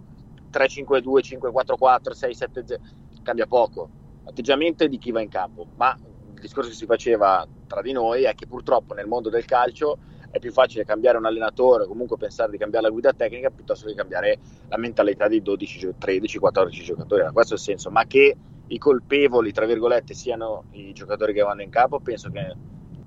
[0.50, 2.80] 3-5-2, 5-4-4, 6-7-0,
[3.22, 3.88] cambia poco.
[4.24, 5.96] L'atteggiamento è di chi va in campo, ma
[6.34, 9.98] il discorso che si faceva tra di noi è che purtroppo nel mondo del calcio
[10.30, 13.94] è più facile cambiare un allenatore comunque pensare di cambiare la guida tecnica piuttosto che
[13.94, 14.38] cambiare
[14.68, 17.22] la mentalità di 12, 13, 14 giocatori.
[17.22, 18.36] Era questo senso, ma che
[18.68, 22.54] i colpevoli, tra virgolette, siano i giocatori che vanno in campo, penso che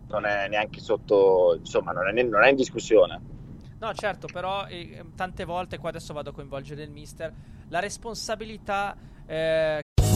[0.07, 3.21] non è neanche sotto, insomma, non è, non è in discussione.
[3.79, 7.33] No, certo, però eh, tante volte, qua adesso vado a coinvolgere il mister,
[7.69, 8.95] la responsabilità...
[9.25, 9.81] Eh...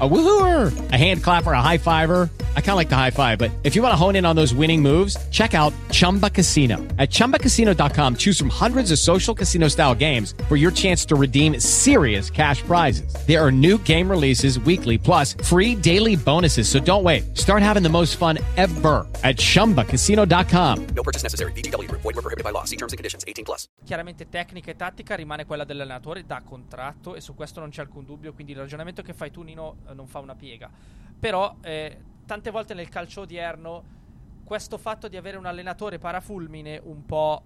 [0.00, 2.28] A woohooer, a hand clapper, a high fiver.
[2.56, 4.36] I kind of like the high five, but if you want to hone in on
[4.36, 6.76] those winning moves, check out Chumba Casino.
[6.98, 11.58] At ChumbaCasino.com, choose from hundreds of social casino style games for your chance to redeem
[11.58, 13.12] serious cash prizes.
[13.26, 16.68] There are new game releases weekly, plus free daily bonuses.
[16.68, 17.36] So don't wait.
[17.36, 20.86] Start having the most fun ever at ChumbaCasino.com.
[20.94, 21.50] No purchase necessary.
[21.52, 21.90] BGW.
[21.90, 22.62] Void were prohibited by law.
[22.64, 23.24] See terms and conditions.
[23.26, 23.66] 18 plus.
[23.84, 28.04] Chiaramente tecnica e tattica rimane quella dell'allenatore da contratto e su questo non c'è alcun
[28.04, 30.70] dubbio, quindi il ragionamento che fai tu Nino non fa una piega.
[31.18, 33.96] Però eh, tante volte nel calcio odierno
[34.44, 37.42] questo fatto di avere un allenatore parafulmine un po'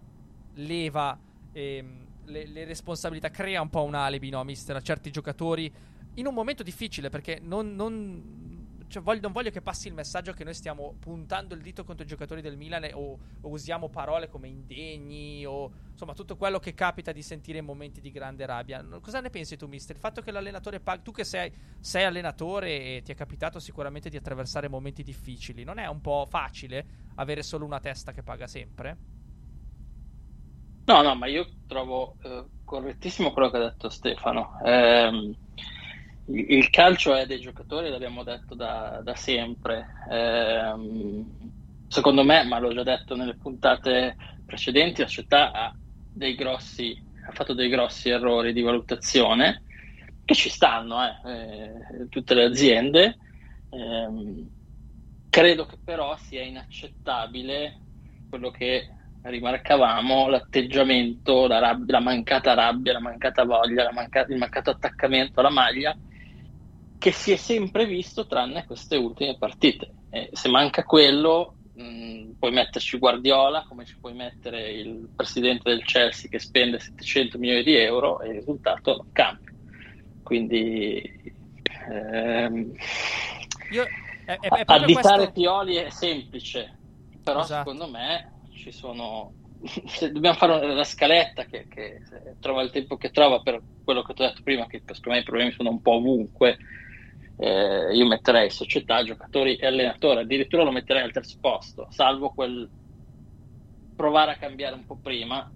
[0.55, 1.19] leva
[1.53, 5.73] ehm, le, le, responsabilità, crea un po' un alibi, no, mister, a certi giocatori
[6.15, 8.62] in un momento difficile perché non, non
[8.93, 12.05] cioè, voglio, non voglio che passi il messaggio che noi stiamo puntando il dito contro
[12.05, 16.75] i giocatori del Milan o, o, usiamo parole come indegni o insomma tutto quello che
[16.75, 18.85] capita di sentire in momenti di grande rabbia.
[19.01, 19.97] Cosa ne pensi tu, mister?
[19.97, 21.51] Il fatto che l'allenatore paghi, tu che sei,
[21.81, 26.27] sei allenatore e ti è capitato sicuramente di attraversare momenti difficili, non è un po'
[26.29, 28.99] facile avere solo una testa che paga sempre?
[30.85, 34.61] No, no, ma io trovo eh, correttissimo quello che ha detto Stefano.
[34.63, 35.35] Eh,
[36.27, 39.89] il calcio è dei giocatori, l'abbiamo detto da, da sempre.
[40.09, 41.25] Eh,
[41.87, 45.77] secondo me, ma l'ho già detto nelle puntate precedenti, la società ha,
[46.37, 49.63] grossi, ha fatto dei grossi errori di valutazione
[50.25, 53.19] che ci stanno, eh, eh, tutte le aziende.
[53.71, 54.49] Ehm,
[55.29, 57.81] credo che però sia inaccettabile
[58.29, 58.87] quello che
[59.23, 65.41] rimarcavamo, l'atteggiamento, la, rabbia, la mancata rabbia, la mancata voglia, la manca- il mancato attaccamento
[65.41, 65.97] alla maglia
[67.03, 69.93] che si è sempre visto tranne queste ultime partite.
[70.09, 75.83] E se manca quello, mh, puoi metterci Guardiola, come ci puoi mettere il presidente del
[75.83, 79.53] Chelsea che spende 700 milioni di euro e il risultato non cambia.
[80.23, 81.03] Quindi
[81.91, 82.73] ehm,
[83.73, 83.83] Io,
[84.25, 85.33] è, è, è additare questo...
[85.33, 86.79] Pioli è semplice,
[87.21, 87.69] però esatto.
[87.69, 89.33] secondo me ci sono
[89.87, 92.01] se dobbiamo fare la scaletta che, che
[92.38, 95.19] trova il tempo che trova per quello che ti ho detto prima, che secondo me
[95.19, 96.59] i problemi sono un po' ovunque
[97.43, 102.71] eh, io metterei società, giocatori e allenatori, addirittura lo metterei al terzo posto, salvo quel
[103.97, 105.51] provare a cambiare un po' prima.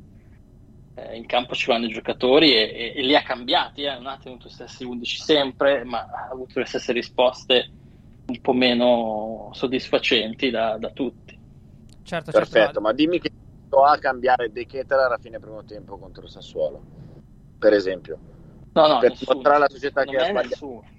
[0.96, 4.06] Eh, in campo ci vanno i giocatori e, e, e li ha cambiati, eh, non
[4.06, 7.70] ha tenuto gli stessi 11 sempre, ma ha avuto le stesse risposte
[8.26, 11.38] un po' meno soddisfacenti da, da tutti.
[12.02, 13.30] Certo, Perfetto, certo, ma dimmi che
[13.70, 16.80] a cambiare De Keteler a fine primo tempo contro il Sassuolo,
[17.58, 18.18] per esempio.
[18.72, 20.48] No, no, per nessuno, mostrare alla società che ha sbagliato.
[20.48, 20.94] Nessuno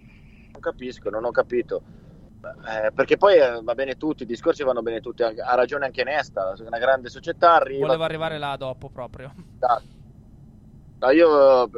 [0.67, 1.81] capisco, non ho capito.
[2.67, 6.03] Eh, perché poi eh, va bene tutti, i discorsi vanno bene tutti, ha ragione anche
[6.03, 7.85] Nesta, una grande società arriva...
[7.85, 9.33] Volevo arrivare là dopo proprio.
[10.99, 11.69] No, io eh,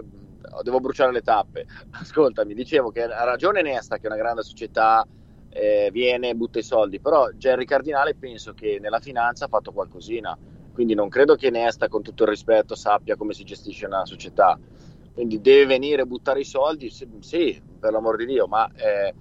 [0.63, 1.65] devo bruciare le tappe.
[1.99, 5.05] Ascoltami, dicevo che ha ragione Nesta che è una grande società,
[5.49, 10.37] eh, viene, butta i soldi, però Jerry Cardinale penso che nella finanza ha fatto qualcosina,
[10.73, 14.57] quindi non credo che Nesta con tutto il rispetto sappia come si gestisce una società
[15.19, 19.13] quindi deve venire a buttare i soldi, sì, per l'amor di Dio, ma eh,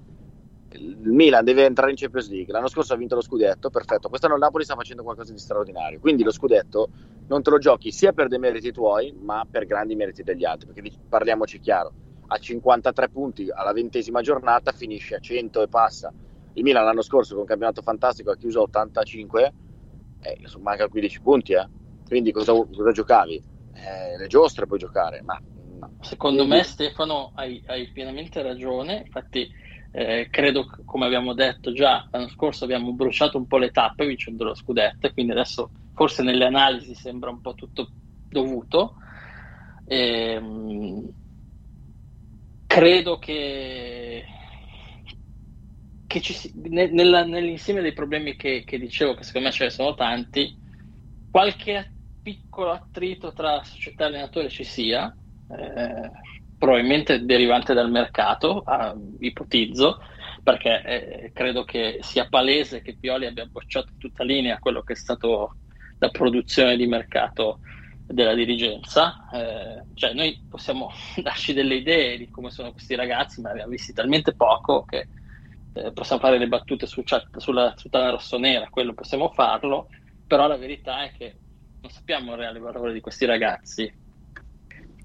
[0.74, 2.52] il Milan deve entrare in Champions League.
[2.52, 4.08] L'anno scorso ha vinto lo scudetto, perfetto.
[4.08, 5.98] Quest'anno il Napoli sta facendo qualcosa di straordinario.
[5.98, 6.90] Quindi lo scudetto
[7.26, 10.72] non te lo giochi sia per dei meriti tuoi, ma per grandi meriti degli altri.
[10.72, 11.92] Perché parliamoci chiaro,
[12.28, 16.12] a 53 punti alla ventesima giornata, finisce a 100 e passa.
[16.52, 19.52] Il Milan l'anno scorso con un campionato fantastico ha chiuso a 85,
[20.20, 21.68] eh, manca 15 punti, eh.
[22.06, 23.42] quindi cosa, cosa giocavi?
[23.72, 25.36] Eh, le giostre puoi giocare, ma.
[26.00, 29.50] Secondo me Stefano hai, hai pienamente ragione, infatti
[29.90, 34.44] eh, credo come abbiamo detto già l'anno scorso abbiamo bruciato un po' le tappe vincendo
[34.44, 37.90] lo scudetto quindi adesso forse nelle analisi sembra un po' tutto
[38.28, 38.94] dovuto.
[39.84, 41.10] E, ehm,
[42.66, 44.24] credo che,
[46.06, 49.70] che ci si, nel, nell'insieme dei problemi che, che, dicevo, che secondo me ce ne
[49.70, 50.56] sono tanti,
[51.28, 55.12] qualche piccolo attrito tra società e allenatore ci sia,
[55.48, 56.10] eh,
[56.56, 59.98] probabilmente derivante dal mercato, ah, ipotizzo,
[60.42, 64.96] perché eh, credo che sia palese che Pioli abbia bocciato tutta linea quello che è
[64.96, 65.56] stato
[65.98, 67.60] la produzione di mercato
[68.04, 69.28] della dirigenza.
[69.30, 70.90] Eh, cioè noi possiamo
[71.22, 75.08] darci delle idee di come sono questi ragazzi, ma ne abbiamo visti talmente poco che
[75.72, 77.02] eh, possiamo fare le battute su
[77.36, 79.88] sulla sottana rossonera, quello possiamo farlo,
[80.26, 81.40] però la verità è che
[81.80, 83.92] non sappiamo il reale valore di questi ragazzi.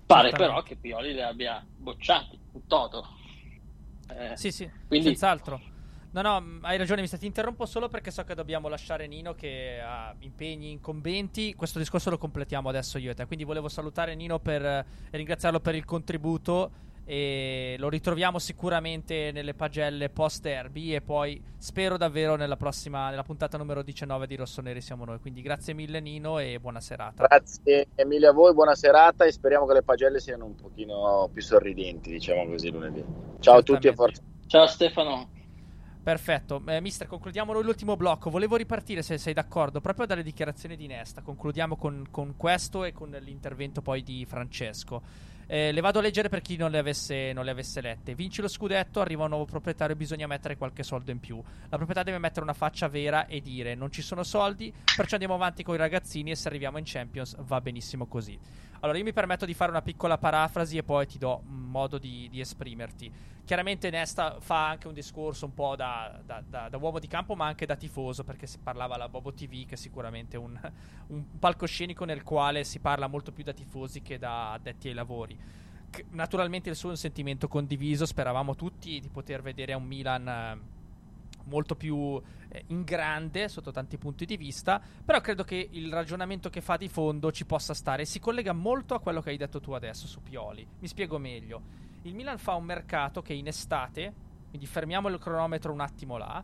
[0.05, 3.07] Pare però che Pioli li abbia bocciati in toto.
[4.09, 5.07] Eh, sì, sì, quindi...
[5.07, 5.71] senz'altro.
[6.11, 9.81] No, no, hai ragione, mi ti interrompo solo perché so che dobbiamo lasciare Nino che
[9.83, 11.55] ha impegni incombenti.
[11.55, 13.25] Questo discorso lo completiamo adesso io e te.
[13.25, 16.71] Quindi volevo salutare Nino per, e ringraziarlo per il contributo
[17.05, 23.23] e lo ritroviamo sicuramente nelle pagelle post derby e poi spero davvero nella prossima nella
[23.23, 25.19] puntata numero 19 di Rossoneri siamo noi.
[25.19, 27.25] Quindi grazie mille Nino e buona serata.
[27.25, 31.41] Grazie mille a voi buona serata e speriamo che le pagelle siano un pochino più
[31.41, 33.03] sorridenti diciamo così lunedì.
[33.39, 34.21] Ciao a tutti e forza.
[34.47, 35.29] Ciao Stefano.
[36.03, 38.29] Perfetto, eh, mister, concludiamo noi l'ultimo blocco.
[38.29, 41.21] Volevo ripartire, se sei d'accordo, proprio dalle dichiarazioni di Nesta.
[41.21, 45.01] Concludiamo con, con questo e con l'intervento poi di Francesco.
[45.53, 48.15] Eh, le vado a leggere per chi non le, avesse, non le, avesse, lette.
[48.15, 51.39] Vinci lo scudetto, arriva un nuovo proprietario, bisogna mettere qualche soldo in più.
[51.69, 55.35] La proprietà deve mettere una faccia vera e dire non ci sono soldi, perciò andiamo
[55.35, 58.35] avanti con i ragazzini e se arriviamo in Champions va benissimo così.
[58.83, 62.27] Allora io mi permetto di fare una piccola parafrasi e poi ti do modo di,
[62.29, 63.09] di esprimerti.
[63.45, 67.33] Chiaramente Nesta fa anche un discorso un po' da, da, da, da, uomo di campo
[67.33, 70.59] ma anche da tifoso perché si parlava alla Bobo TV che è sicuramente un,
[71.07, 75.39] un palcoscenico nel quale si parla molto più da tifosi che da addetti ai lavori
[76.09, 78.05] naturalmente il suo è un sentimento condiviso.
[78.05, 80.59] Speravamo tutti di poter vedere un Milan eh,
[81.45, 84.81] molto più eh, in grande sotto tanti punti di vista.
[85.03, 88.05] Però credo che il ragionamento che fa di fondo ci possa stare.
[88.05, 90.65] Si collega molto a quello che hai detto tu adesso su Pioli.
[90.79, 91.81] Mi spiego meglio.
[92.03, 94.13] Il Milan fa un mercato che in estate,
[94.49, 96.43] quindi fermiamo il cronometro un attimo là,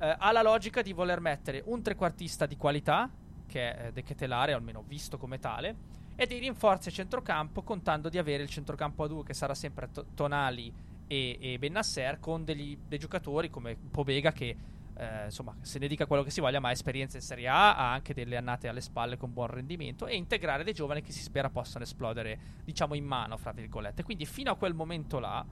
[0.00, 3.08] eh, ha la logica di voler mettere un trequartista di qualità,
[3.46, 8.08] che è eh, De Ketelare, almeno visto come tale e dei rinforzi a centrocampo contando
[8.08, 10.74] di avere il centrocampo a due che sarà sempre to- Tonali
[11.08, 14.56] e, e Bennasser con degli, dei giocatori come Pobega che
[14.94, 17.76] eh, insomma se ne dica quello che si voglia ma ha esperienza in Serie A
[17.76, 21.22] ha anche delle annate alle spalle con buon rendimento e integrare dei giovani che si
[21.22, 25.44] spera possano esplodere diciamo in mano fra virgolette quindi fino a quel momento là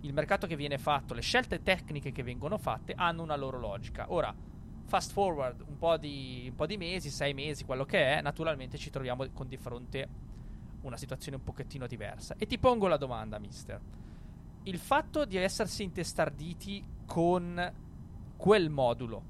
[0.00, 4.12] il mercato che viene fatto le scelte tecniche che vengono fatte hanno una loro logica
[4.12, 4.34] ora
[4.84, 8.76] fast forward un po, di, un po' di mesi, sei mesi, quello che è, naturalmente
[8.76, 10.06] ci troviamo con di fronte
[10.82, 12.34] una situazione un pochettino diversa.
[12.36, 13.80] E ti pongo la domanda, mister.
[14.64, 17.72] Il fatto di essersi intestarditi con
[18.36, 19.24] quel modulo,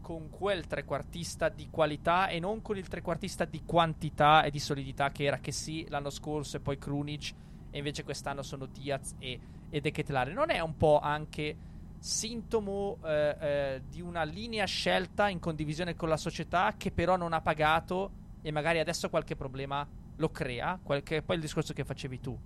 [0.00, 5.10] con quel trequartista di qualità e non con il trequartista di quantità e di solidità
[5.12, 7.32] che era che sì l'anno scorso e poi Krunic
[7.70, 9.38] e invece quest'anno sono Diaz e,
[9.70, 11.56] e De Ketelare, non è un po' anche
[12.00, 17.32] sintomo eh, eh, di una linea scelta in condivisione con la società che però non
[17.32, 18.10] ha pagato
[18.42, 22.38] e magari adesso qualche problema lo crea, qualche, poi il discorso che facevi tu.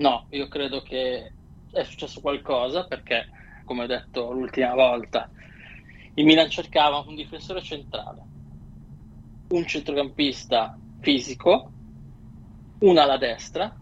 [0.00, 1.34] No, io credo che
[1.70, 3.28] è successo qualcosa perché,
[3.64, 5.30] come ho detto l'ultima volta,
[6.14, 8.26] il Milan cercava un difensore centrale,
[9.48, 11.74] un centrocampista fisico,
[12.78, 13.78] una alla destra,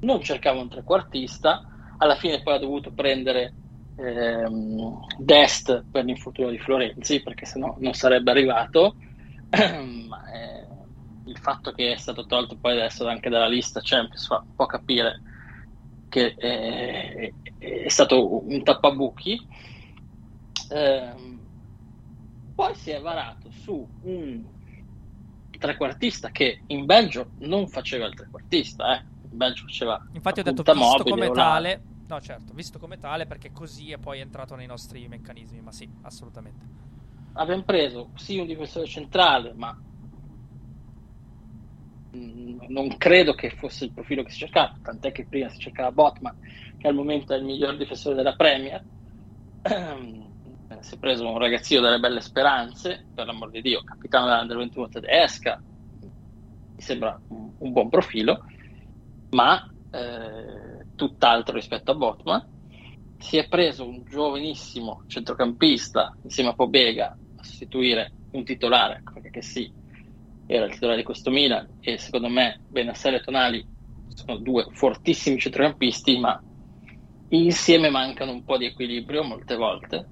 [0.00, 1.62] non cercava un trequartista
[1.96, 3.54] alla fine poi ha dovuto prendere
[3.94, 8.96] ehm, Dest per l'infortunio di Florenzi perché sennò non sarebbe arrivato
[9.56, 10.66] ma eh,
[11.26, 14.66] il fatto che è stato tolto poi adesso anche dalla lista Champions fa un po'
[14.66, 15.22] capire
[16.08, 19.40] che è, è stato un tappabuchi
[20.70, 21.14] eh,
[22.54, 24.44] poi si è varato su un
[25.58, 30.74] trequartista che in Belgio non faceva il trequartista eh Belgio faceva Infatti ho detto visto
[30.74, 31.80] mobile, come tale.
[32.08, 35.88] No, certo, visto come tale perché così è poi entrato nei nostri meccanismi, ma sì,
[36.02, 36.74] assolutamente.
[37.32, 39.76] Abbiamo preso sì un difensore centrale, ma
[42.68, 46.36] non credo che fosse il profilo che si cercava, tant'è che prima si cercava Botman,
[46.76, 48.82] che al momento è il miglior difensore della Premier.
[50.80, 54.88] si è preso un ragazzino dalle belle speranze, per l'amor di Dio, capitano dell'Under 21
[54.88, 55.60] tedesca,
[56.76, 58.44] mi sembra un, un buon profilo,
[59.30, 62.54] ma eh, tutt'altro rispetto a Botman.
[63.18, 69.72] Si è preso un giovanissimo centrocampista insieme a Pobega a sostituire un titolare, perché sì,
[70.46, 73.66] era il titolare di questo Milan e secondo me Benassere e Tonali
[74.08, 76.40] sono due fortissimi centrocampisti, ma
[77.30, 80.06] insieme mancano un po' di equilibrio molte volte.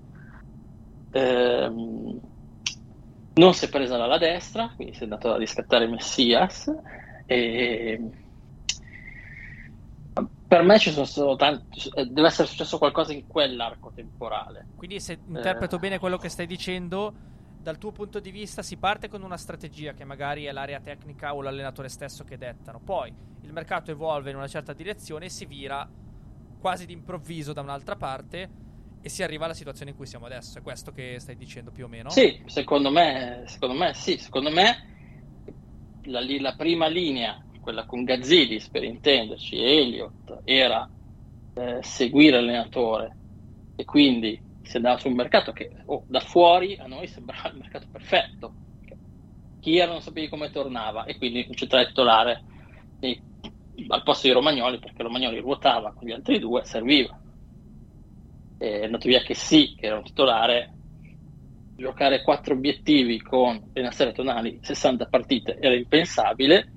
[1.12, 2.20] Ehm,
[3.34, 6.72] non si è presa dalla destra, quindi si è andato a riscattare Messias
[7.26, 8.00] e
[10.46, 14.68] per me ci sono stato tanti, deve essere successo qualcosa in quell'arco temporale.
[14.76, 15.78] Quindi se interpreto eh.
[15.80, 17.12] bene quello che stai dicendo,
[17.64, 21.34] dal tuo punto di vista si parte con una strategia che magari è l'area tecnica
[21.34, 23.10] o l'allenatore stesso che dettano, poi
[23.40, 25.88] il mercato evolve in una certa direzione e si vira
[26.60, 28.50] quasi d'improvviso da un'altra parte
[29.00, 30.58] e si arriva alla situazione in cui siamo adesso.
[30.58, 32.10] È questo che stai dicendo più o meno?
[32.10, 34.76] Sì, secondo me, secondo me sì, secondo me
[36.02, 40.86] la, la prima linea quella con Gazzidis per intenderci, Elliott, era
[41.54, 43.16] eh, seguire l'allenatore
[43.74, 47.86] e quindi si andava sul mercato che oh, da fuori a noi sembrava il mercato
[47.90, 48.54] perfetto.
[49.60, 52.42] Chi era non sapevi come tornava e quindi un centrale titolare
[53.00, 53.20] e,
[53.88, 57.18] al posto di Romagnoli perché Romagnoli ruotava con gli altri due, serviva.
[58.58, 60.72] È andato via che sì, che era un titolare,
[61.76, 66.74] giocare quattro obiettivi con Benassere Tonali 60 partite era impensabile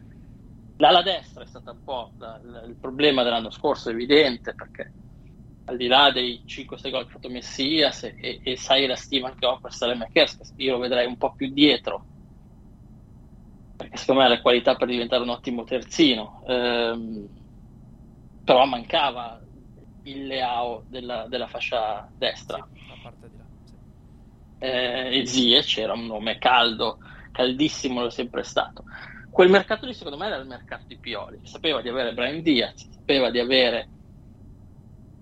[0.79, 4.91] L'ala destra è stato un po' la, la, il problema dell'anno scorso, evidente, perché
[5.69, 8.95] al di là dei 5-6 gol che ha fatto Messias e, e, e, sai la
[8.95, 12.07] stima che ho per Salem Kerskas, io lo vedrei un po' più dietro,
[13.75, 17.27] perché secondo me ha le qualità per diventare un ottimo terzino, ehm,
[18.43, 19.41] però mancava
[20.03, 22.65] il Leao della, della fascia destra.
[22.71, 23.77] Sì, di là, sì.
[24.59, 26.99] eh, e Zie c'era un nome caldo,
[27.31, 28.85] caldissimo, lo è sempre stato
[29.37, 32.87] quel mercato lì secondo me era il mercato di Pioli, sapeva di avere Brian Diaz,
[32.89, 33.91] sapeva di avere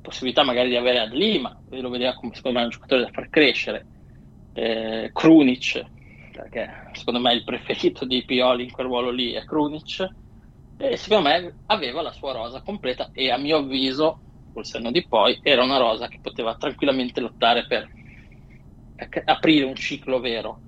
[0.06, 3.88] possibilità magari di avere Adlima, lo vedeva come secondo me un giocatore da far crescere,
[4.54, 5.84] eh, Krunic,
[6.32, 10.08] perché secondo me il preferito di Pioli in quel ruolo lì è Krunic,
[10.78, 14.22] e secondo me aveva la sua rosa completa e a mio avviso,
[14.54, 17.90] col senno di poi, era una rosa che poteva tranquillamente lottare per
[19.26, 20.62] aprire un ciclo vero.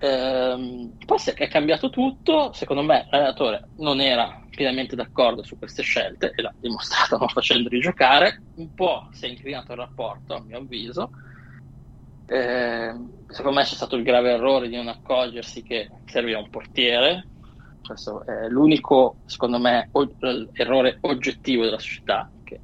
[0.00, 6.32] Ehm, poi è cambiato tutto, secondo me l'allenatore non era pienamente d'accordo su queste scelte
[6.34, 10.58] e l'ha dimostrato non facendoli giocare, un po' si è inclinato il rapporto a mio
[10.58, 11.12] avviso,
[12.26, 17.28] ehm, secondo me c'è stato il grave errore di non accorgersi che serviva un portiere,
[17.80, 20.16] questo è l'unico secondo me o-
[20.52, 22.62] errore oggettivo della società, che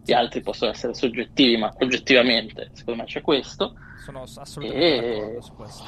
[0.00, 3.74] gli altri possono essere soggettivi ma oggettivamente secondo me c'è questo.
[4.04, 5.10] Sono assolutamente e...
[5.10, 5.84] d'accordo su questo.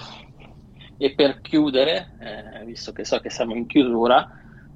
[0.96, 4.28] e per chiudere, eh, visto che so che siamo in chiusura,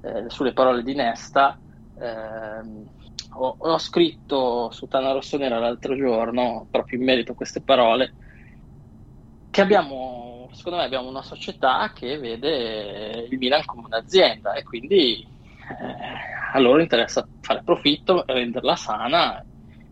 [0.05, 1.57] eh, sulle parole di Nesta,
[1.99, 2.89] ehm,
[3.33, 8.13] ho, ho, scritto su Tana Rossonera l'altro giorno, proprio in merito a queste parole,
[9.49, 15.21] che abbiamo, secondo me abbiamo una società che vede il Milan come un'azienda e quindi
[15.21, 19.43] eh, a loro interessa fare profitto, renderla sana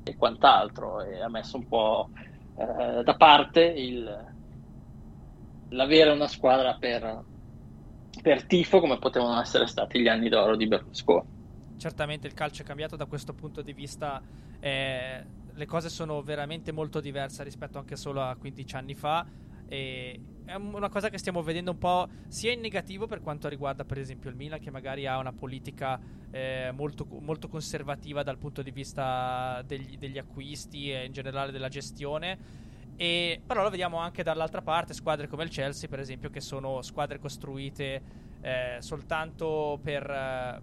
[0.03, 1.01] e quant'altro.
[1.01, 2.09] E ha messo un po'
[2.55, 4.32] eh, da parte il
[5.74, 7.24] l'avere una squadra per,
[8.22, 11.41] per tifo come potevano essere stati gli anni d'oro di Berlusconi.
[11.78, 14.22] Certamente il calcio è cambiato da questo punto di vista,
[14.59, 19.26] eh, le cose sono veramente molto diverse rispetto anche solo a 15 anni fa
[19.68, 23.86] e è una cosa che stiamo vedendo un po' sia in negativo per quanto riguarda
[23.86, 25.99] per esempio il Milan che magari ha una politica
[26.32, 31.70] eh, molto, molto, conservativa dal punto di vista degli, degli acquisti e in generale della
[31.70, 32.38] gestione
[32.95, 36.81] e, però lo vediamo anche dall'altra parte, squadre come il Chelsea, per esempio, che sono
[36.81, 38.01] squadre costruite
[38.41, 40.61] eh, soltanto per, eh,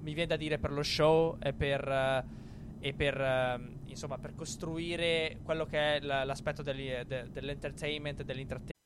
[0.00, 2.24] mi viene da dire, per lo show e per, eh,
[2.80, 8.76] e per, eh, insomma, per costruire quello che è l- l'aspetto degli, de- dell'entertainment, dell'intrattenimento.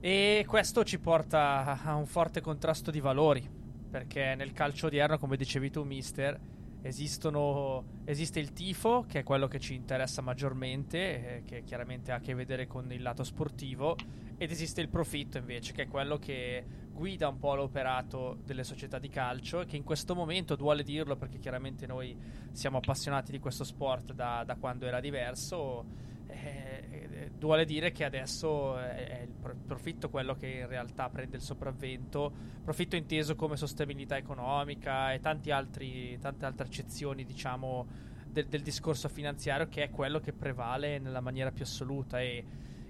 [0.00, 3.46] E questo ci porta a un forte contrasto di valori,
[3.90, 6.38] perché nel calcio odierno, come dicevi tu, mister,
[6.82, 12.16] Esistono, esiste il tifo, che è quello che ci interessa maggiormente, eh, che chiaramente ha
[12.16, 13.96] a che vedere con il lato sportivo,
[14.38, 18.98] ed esiste il profitto invece, che è quello che guida un po' l'operato delle società
[18.98, 22.16] di calcio e che in questo momento, duole dirlo perché chiaramente noi
[22.52, 25.84] siamo appassionati di questo sport da, da quando era diverso,
[26.32, 32.32] eh, duole dire che adesso è il profitto quello che in realtà prende il sopravvento,
[32.62, 35.20] profitto inteso come sostenibilità economica e
[35.50, 37.86] altri, tante altre accezioni, diciamo,
[38.26, 42.44] del, del, discorso finanziario che è quello che prevale nella maniera più assoluta e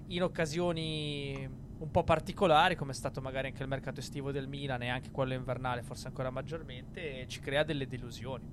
[0.08, 4.82] in occasioni un po' particolari, come è stato magari anche il mercato estivo del Milan
[4.82, 8.52] e anche quello invernale, forse ancora maggiormente, ci crea delle delusioni.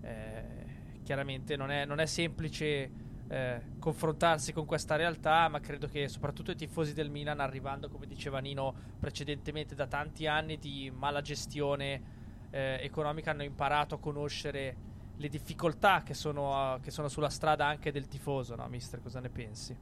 [0.00, 0.66] Eh,
[1.04, 2.90] chiaramente non è, non è semplice
[3.28, 8.06] eh, confrontarsi con questa realtà, ma credo che soprattutto i tifosi del Milan, arrivando, come
[8.06, 12.02] diceva Nino precedentemente, da tanti anni di mala gestione
[12.50, 14.78] eh, economica, hanno imparato a conoscere
[15.16, 19.00] le difficoltà che sono, uh, che sono sulla strada anche del tifoso, no, mister?
[19.00, 19.78] Cosa ne pensi?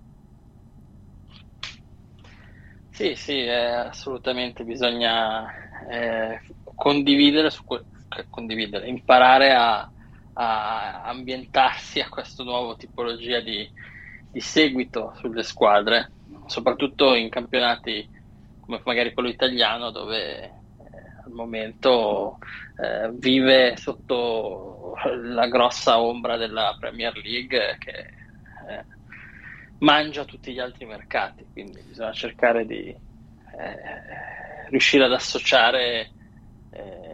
[2.88, 5.46] Sì, sì, eh, assolutamente bisogna
[5.90, 6.40] eh,
[6.74, 7.84] condividere, que-
[8.30, 9.90] condividere, imparare a,
[10.38, 13.68] a ambientarsi a questa nuova tipologia di,
[14.30, 16.10] di seguito sulle squadre,
[16.46, 18.06] soprattutto in campionati
[18.60, 20.52] come magari quello italiano dove eh,
[21.24, 22.38] al momento
[22.76, 28.84] eh, vive sotto la grossa ombra della Premier League che eh,
[29.78, 36.10] mangia tutti gli altri mercati, quindi bisogna cercare di eh, riuscire ad associare
[36.72, 37.05] eh,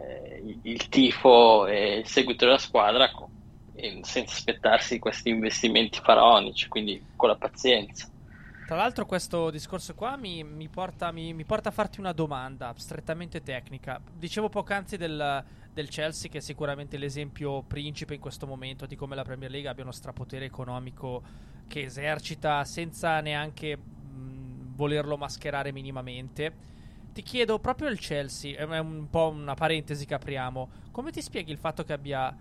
[0.62, 3.10] il tifo e il seguito della squadra
[4.02, 8.08] senza aspettarsi questi investimenti faraonici, quindi con la pazienza.
[8.66, 12.72] Tra l'altro questo discorso qua mi, mi, porta, mi, mi, porta, a farti una domanda
[12.76, 14.00] strettamente tecnica.
[14.14, 19.14] Dicevo poc'anzi del, del Chelsea che è sicuramente l'esempio principe in questo momento di come
[19.14, 21.22] la Premier League abbia uno strapotere economico
[21.66, 26.70] che esercita senza neanche mh, volerlo mascherare minimamente
[27.12, 30.70] ti chiedo proprio il Chelsea, è un po' una parentesi che apriamo.
[30.90, 32.34] Come ti spieghi il fatto che abbia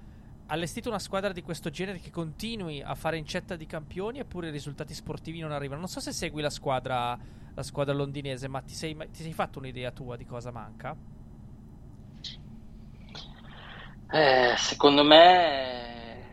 [0.48, 4.52] allestito una squadra di questo genere che continui a fare incetta di campioni eppure i
[4.52, 5.80] risultati sportivi non arrivano?
[5.80, 7.18] Non so se segui la squadra,
[7.54, 10.96] la squadra londinese, ma ti sei, ti sei fatto un'idea tua di cosa manca?
[14.14, 16.26] Eh, secondo me,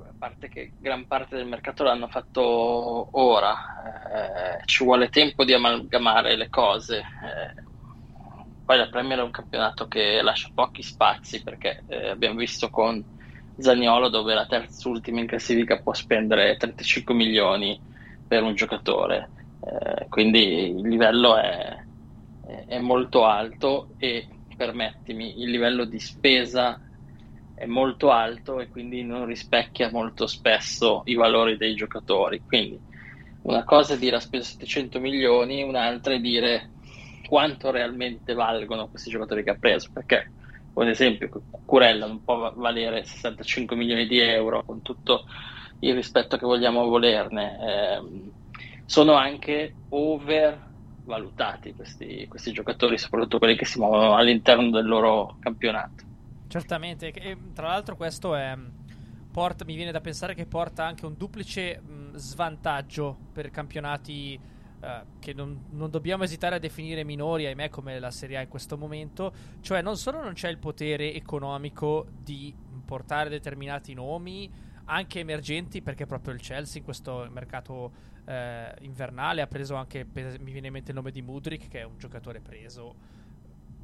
[0.00, 2.40] a parte che gran parte del mercato l'hanno fatto
[3.20, 6.98] ora, eh, ci vuole tempo di amalgamare le cose.
[6.98, 7.68] Eh,
[8.70, 13.04] poi la Premier è un campionato che lascia pochi spazi perché eh, abbiamo visto con
[13.56, 17.82] Zagnolo dove la terza ultima in classifica può spendere 35 milioni
[18.24, 19.32] per un giocatore.
[19.58, 21.84] Eh, quindi il livello è,
[22.68, 26.80] è, molto alto e permettimi, il livello di spesa
[27.52, 32.40] è molto alto e quindi non rispecchia molto spesso i valori dei giocatori.
[32.46, 32.80] Quindi
[33.42, 36.74] una cosa è dire ha speso 700 milioni, un'altra è dire
[37.30, 40.32] quanto realmente valgono questi giocatori che ha preso, perché
[40.74, 41.30] ad esempio
[41.64, 45.26] Curella non può valere 65 milioni di euro con tutto
[45.78, 48.30] il rispetto che vogliamo volerne, eh,
[48.84, 56.02] sono anche overvalutati questi, questi giocatori, soprattutto quelli che si muovono all'interno del loro campionato.
[56.48, 58.58] Certamente, e tra l'altro questo è,
[59.30, 65.18] porta, mi viene da pensare che porta anche un duplice mh, svantaggio per campionati Uh,
[65.18, 68.78] che non, non, dobbiamo esitare a definire minori, ahimè, come la Serie A in questo
[68.78, 69.30] momento.
[69.60, 72.54] Cioè, non solo non c'è il potere economico di
[72.86, 74.50] portare determinati nomi,
[74.86, 77.92] anche emergenti, perché proprio il Chelsea in questo mercato
[78.24, 78.32] uh,
[78.80, 81.98] invernale ha preso anche, mi viene in mente il nome di Mudrik, che è un
[81.98, 83.18] giocatore preso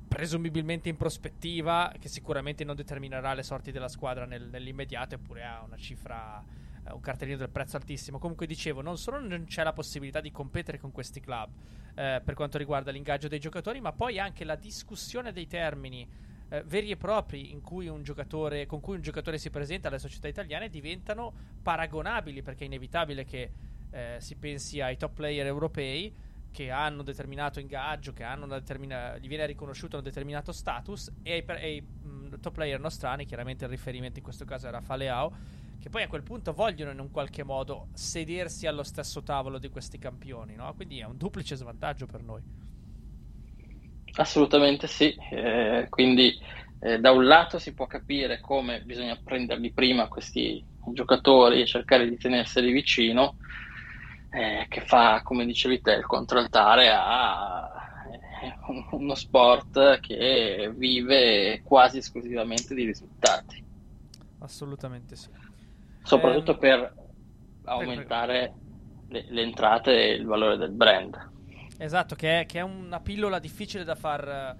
[0.08, 5.62] presumibilmente in prospettiva, che sicuramente non determinerà le sorti della squadra nel, nell'immediato, eppure ha
[5.62, 6.42] una cifra
[6.86, 8.18] eh, un cartellino del prezzo altissimo.
[8.18, 11.50] Comunque dicevo, non solo non c'è la possibilità di competere con questi club
[11.94, 16.08] eh, per quanto riguarda l'ingaggio dei giocatori, ma poi anche la discussione dei termini
[16.48, 17.88] eh, veri e propri cui
[18.66, 21.32] con cui un giocatore si presenta alle società italiane diventano
[21.62, 23.50] paragonabili, perché è inevitabile che
[23.90, 26.14] eh, si pensi ai top player europei
[26.52, 31.56] che hanno determinato ingaggio, che determina- gli viene riconosciuto un determinato status, e ai, per-
[31.56, 36.02] ai mh, top player nostrani, chiaramente il riferimento in questo caso era Faleao, che poi
[36.02, 40.54] a quel punto vogliono in un qualche modo sedersi allo stesso tavolo di questi campioni,
[40.54, 40.72] no?
[40.74, 42.42] Quindi è un duplice svantaggio per noi.
[44.14, 46.36] Assolutamente sì, eh, quindi
[46.80, 52.08] eh, da un lato si può capire come bisogna prenderli prima questi giocatori e cercare
[52.08, 53.36] di tenerseli vicino,
[54.30, 57.70] eh, che fa, come dicevi te, il contraltare a
[58.42, 58.54] eh,
[58.92, 63.64] uno sport che vive quasi esclusivamente di risultati.
[64.38, 65.45] Assolutamente sì
[66.06, 66.94] soprattutto eh, per
[67.64, 68.54] aumentare
[69.08, 71.34] le, le, entrate e il valore del brand.
[71.78, 74.56] Esatto, che è, che è una pillola difficile da far,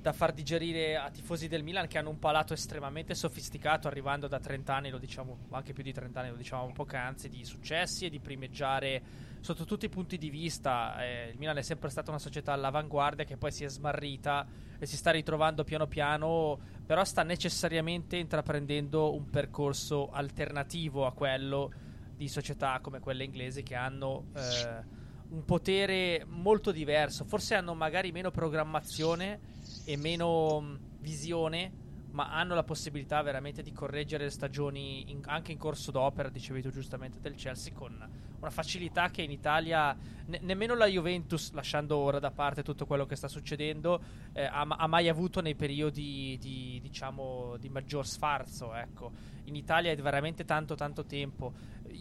[0.00, 4.38] da far digerire a tifosi del Milan che hanno un palato estremamente sofisticato, arrivando da
[4.38, 8.10] 30 anni, lo diciamo, anche più di 30 anni, lo diciamo poc'anzi, di successi e
[8.10, 9.02] di primeggiare
[9.40, 11.02] sotto tutti i punti di vista.
[11.04, 14.46] Eh, il Milan è sempre stata una società all'avanguardia che poi si è smarrita
[14.78, 21.70] e si sta ritrovando piano piano, però sta necessariamente intraprendendo un percorso alternativo a quello
[22.16, 24.98] di società come quelle inglesi che hanno eh,
[25.28, 27.24] un potere molto diverso.
[27.24, 29.58] Forse hanno magari meno programmazione
[29.92, 31.72] e meno mh, visione,
[32.12, 36.62] ma hanno la possibilità veramente di correggere le stagioni in- anche in corso d'opera, dicevi
[36.62, 38.08] tu giustamente, del Chelsea con
[38.40, 43.04] una facilità che in Italia ne- nemmeno la Juventus, lasciando ora da parte tutto quello
[43.04, 48.72] che sta succedendo, eh, ha, ha mai avuto nei periodi di, diciamo, di maggior sfarzo.
[48.74, 49.12] Ecco.
[49.44, 51.52] In Italia è veramente tanto tanto tempo.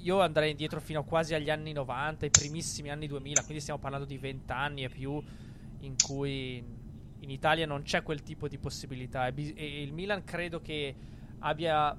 [0.03, 4.05] Io andrei indietro fino quasi agli anni 90, i primissimi anni 2000, quindi stiamo parlando
[4.05, 5.21] di 20 anni e più
[5.81, 6.63] in cui
[7.29, 10.95] in Italia non c'è quel tipo di possibilità e, bis- e il Milan credo che
[11.39, 11.95] abbia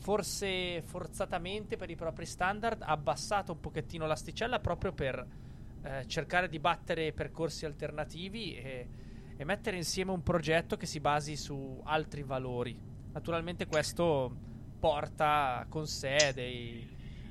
[0.00, 5.26] forse forzatamente per i propri standard abbassato un pochettino l'asticella proprio per
[5.82, 8.88] eh, cercare di battere percorsi alternativi e,
[9.36, 12.78] e mettere insieme un progetto che si basi su altri valori.
[13.12, 14.36] Naturalmente questo
[14.78, 16.86] porta con sé dei,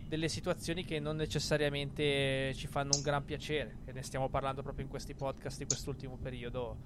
[0.07, 4.85] delle situazioni che non necessariamente ci fanno un gran piacere e ne stiamo parlando proprio
[4.85, 6.77] in questi podcast di quest'ultimo periodo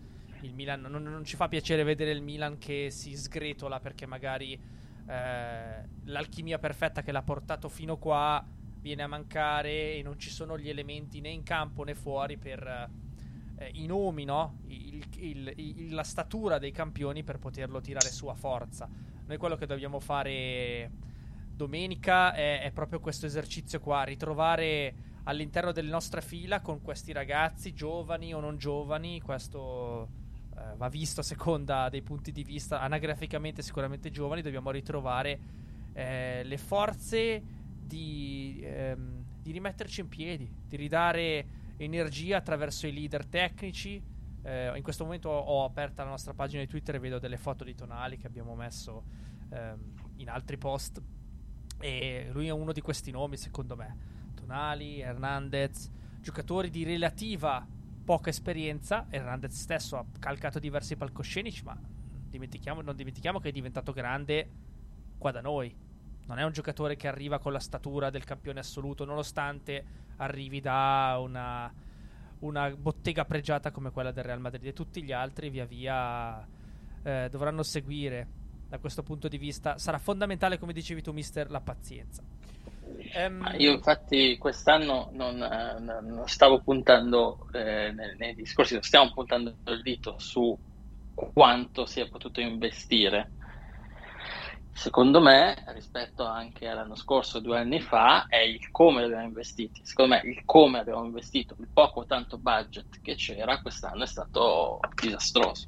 [0.42, 4.54] il Milan non, non ci fa piacere vedere il Milan che si sgretola perché magari
[5.08, 8.44] eh, l'alchimia perfetta che l'ha portato fino qua
[8.80, 12.90] viene a mancare e non ci sono gli elementi né in campo né fuori per
[13.58, 14.60] eh, i nomi, no?
[14.68, 18.90] Il, il, il, la statura dei campioni per poterlo tirare su a forza.
[19.26, 21.10] Noi quello che dobbiamo fare
[21.62, 27.74] domenica è, è proprio questo esercizio qua, ritrovare all'interno delle nostre fila con questi ragazzi,
[27.74, 30.10] giovani o non giovani, questo
[30.58, 35.40] eh, va visto a seconda dei punti di vista, anagraficamente sicuramente giovani, dobbiamo ritrovare
[35.94, 37.44] eh, le forze
[37.80, 41.46] di, ehm, di, rimetterci in piedi, di ridare
[41.78, 44.02] energia attraverso i leader tecnici.
[44.44, 47.38] Eh, in questo momento ho, ho aperta la nostra pagina di Twitter e vedo delle
[47.38, 49.04] foto di Tonali che abbiamo messo
[49.52, 51.00] ehm, in altri post
[51.82, 53.98] e lui è uno di questi nomi, secondo me.
[54.36, 57.66] Tonali, Hernandez, giocatori di relativa
[58.06, 59.08] poca esperienza.
[59.10, 61.78] Hernandez stesso ha calcato diversi palcoscenici, ma
[62.30, 64.50] dimentichiamo, non dimentichiamo che è diventato grande
[65.18, 65.76] qua da noi.
[66.28, 69.84] Non è un giocatore che arriva con la statura del campione assoluto, nonostante
[70.18, 71.74] arrivi da una,
[72.40, 74.66] una bottega pregiata come quella del Real Madrid.
[74.66, 76.48] E tutti gli altri, via via,
[77.04, 78.40] eh, dovranno seguire
[78.72, 82.24] da questo punto di vista sarà fondamentale, come dicevi tu, mister, la pazienza.
[83.18, 83.54] Um...
[83.58, 89.54] Io infatti quest'anno non, eh, non stavo puntando eh, nei, nei, discorsi, non stiamo puntando
[89.66, 90.58] il dito su
[91.34, 93.32] quanto si è potuto investire.
[94.72, 99.82] Secondo me, rispetto anche all'anno scorso, due anni fa, è il come abbiamo investito.
[99.84, 104.80] Secondo me, il come abbiamo investito, il poco tanto budget che c'era, quest'anno è stato
[104.96, 105.68] disastroso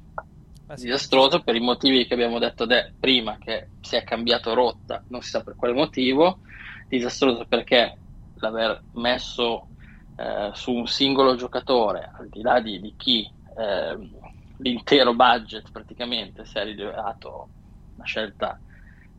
[0.66, 5.20] disastroso per i motivi che abbiamo detto de- prima, che si è cambiato rotta, non
[5.20, 6.40] si sa per quale motivo,
[6.88, 8.00] disastroso perché
[8.34, 9.70] l'aver messo
[10.16, 14.10] eh, su un singolo giocatore, al di là di, di chi eh,
[14.58, 17.50] l'intero budget praticamente si è rivelato
[17.94, 18.60] una scelta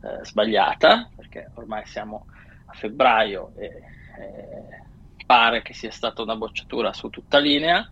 [0.00, 2.26] eh, sbagliata, perché ormai siamo
[2.66, 3.66] a febbraio e,
[4.18, 4.82] e
[5.24, 7.88] pare che sia stata una bocciatura su tutta linea.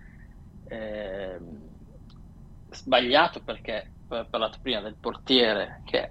[2.75, 6.07] Eh, sbagliato perché ho parlato prima del portiere che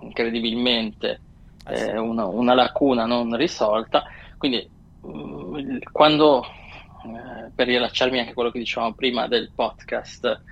[0.00, 1.20] incredibilmente
[1.64, 1.84] ah, sì.
[1.84, 4.04] è una, una, lacuna non risolta
[4.36, 4.68] quindi
[5.02, 10.42] mh, mm, quando eh, per riallacciarmi anche a quello che dicevamo prima del podcast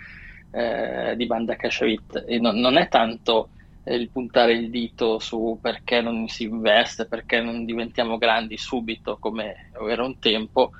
[0.51, 3.51] eh, di Banda Cashevit non, non è tanto
[3.85, 9.71] il puntare il dito su perché non si investe, perché non diventiamo grandi subito come
[9.89, 10.73] era un tempo,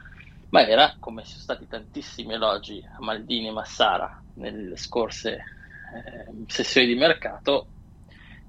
[0.51, 6.87] ma era come sono stati tantissimi elogi a Maldini e Massara nelle scorse eh, sessioni
[6.87, 7.67] di mercato,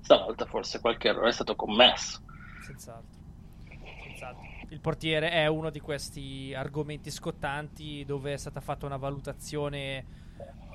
[0.02, 2.22] stavolta forse qualche errore è stato commesso.
[2.62, 3.18] Senz'altro.
[4.04, 4.48] Senz'altro.
[4.70, 10.28] Il portiere è uno di questi argomenti scottanti dove è stata fatta una valutazione.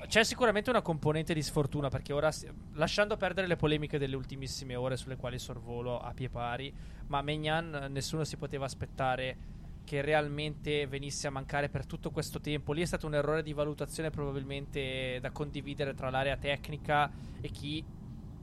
[0.07, 2.29] C'è sicuramente una componente di sfortuna perché ora,
[2.73, 6.73] lasciando perdere le polemiche delle ultimissime ore sulle quali sorvolo a pie pari,
[7.07, 9.37] ma Megnan nessuno si poteva aspettare
[9.85, 12.73] che realmente venisse a mancare per tutto questo tempo.
[12.73, 17.09] Lì è stato un errore di valutazione probabilmente da condividere tra l'area tecnica
[17.39, 17.83] e chi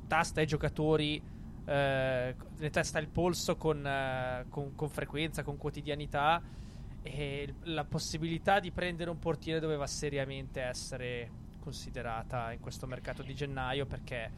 [0.07, 1.23] tasta i giocatori,
[1.65, 6.41] eh, ne testa il polso con, eh, con, con, frequenza, con quotidianità.
[7.05, 13.35] E la possibilità di prendere un portiere doveva seriamente essere considerata in questo mercato di
[13.35, 14.31] gennaio perché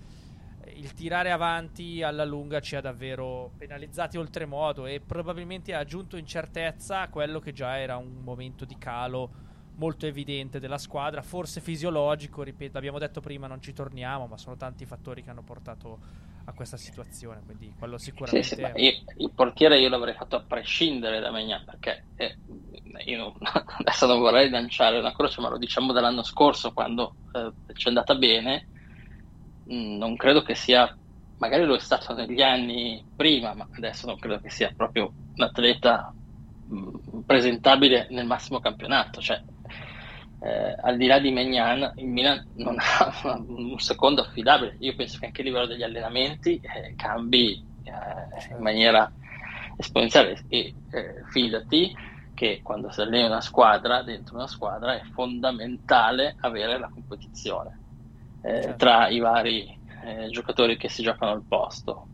[0.75, 7.01] il tirare avanti alla lunga ci ha davvero penalizzati oltremodo e probabilmente ha aggiunto incertezza
[7.01, 9.43] a quello che già era un momento di calo
[9.77, 14.57] molto evidente della squadra, forse fisiologico, ripeto, abbiamo detto prima non ci torniamo, ma sono
[14.57, 15.99] tanti fattori che hanno portato
[16.47, 18.47] a questa situazione, quindi quello sicuramente...
[18.47, 22.37] Sì, sì, io, il portiere io l'avrei fatto a prescindere da Magnan, perché eh,
[23.05, 23.33] io non,
[23.79, 27.89] adesso non vorrei lanciare una croce, ma lo diciamo dall'anno scorso quando eh, ci è
[27.89, 28.69] andata bene,
[29.67, 30.97] non credo che sia,
[31.39, 35.43] magari lo è stato negli anni prima, ma adesso non credo che sia proprio un
[35.43, 36.13] atleta
[36.69, 39.41] mh, presentabile nel massimo campionato, cioè
[40.45, 44.77] eh, al di là di Megnan, il Milan non ha un secondo affidabile.
[44.81, 49.11] Io penso che anche a livello degli allenamenti eh, cambi eh, in maniera
[49.77, 50.45] esponenziale.
[50.49, 51.97] E eh, fidati
[52.35, 57.79] che quando si allena una squadra, dentro una squadra, è fondamentale avere la competizione
[58.45, 58.77] eh, certo.
[58.77, 62.07] tra i vari eh, giocatori che si giocano al posto.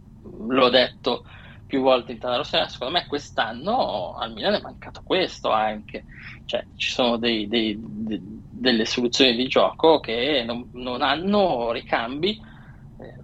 [0.47, 1.25] L'ho detto
[1.67, 6.05] più volte in Tana secondo me quest'anno al Milan è mancato questo anche,
[6.45, 12.41] cioè ci sono dei, dei, de, delle soluzioni di gioco che non, non hanno ricambi
[12.99, 13.15] eh,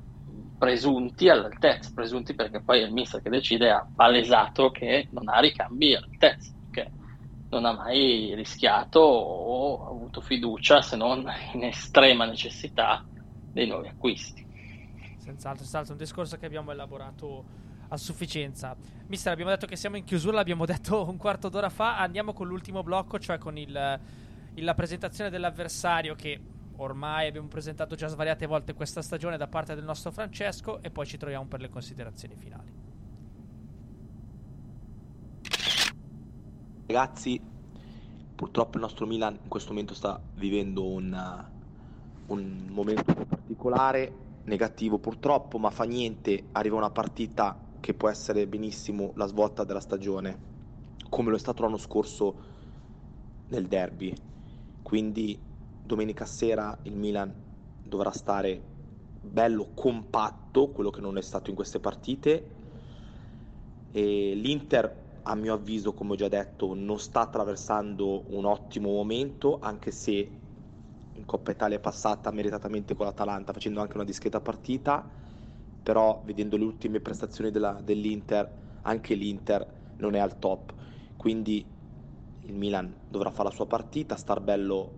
[0.57, 5.97] presunti all'altezza, presunti perché poi il mister che decide ha palesato che non ha ricambi
[5.97, 6.53] all'altezza,
[7.49, 13.05] non ha mai rischiato o avuto fiducia se non in estrema necessità
[13.53, 14.45] dei nuovi acquisti.
[15.19, 17.45] Senz'altro, senz'altro un discorso che abbiamo elaborato
[17.89, 18.77] a sufficienza.
[19.07, 21.99] Mister, abbiamo detto che siamo in chiusura, l'abbiamo detto un quarto d'ora fa.
[21.99, 24.01] Andiamo con l'ultimo blocco, cioè con il,
[24.55, 26.41] la presentazione dell'avversario che
[26.79, 31.07] ormai abbiamo presentato già svariate volte questa stagione da parte del nostro Francesco e poi
[31.07, 32.86] ci troviamo per le considerazioni finali.
[36.89, 37.41] Ragazzi,
[38.37, 41.45] purtroppo il nostro Milan in questo momento sta vivendo un,
[42.27, 44.13] un momento particolare,
[44.45, 49.81] negativo purtroppo, ma fa niente, arriva una partita che può essere benissimo la svolta della
[49.81, 50.39] stagione,
[51.09, 52.37] come lo è stato l'anno scorso
[53.49, 54.15] nel derby.
[54.81, 55.37] Quindi
[55.83, 57.35] domenica sera il Milan
[57.83, 58.63] dovrà stare
[59.21, 62.51] bello compatto, quello che non è stato in queste partite.
[63.91, 69.59] E L'Inter, a mio avviso, come ho già detto, non sta attraversando un ottimo momento,
[69.61, 70.31] anche se
[71.13, 75.25] in Coppa Italia è passata meritatamente con l'Atalanta, facendo anche una discreta partita
[75.87, 78.51] però vedendo le ultime prestazioni della, dell'Inter,
[78.83, 79.65] anche l'Inter
[79.99, 80.75] non è al top,
[81.17, 81.65] quindi
[82.41, 84.91] il Milan dovrà fare la sua partita, star bello,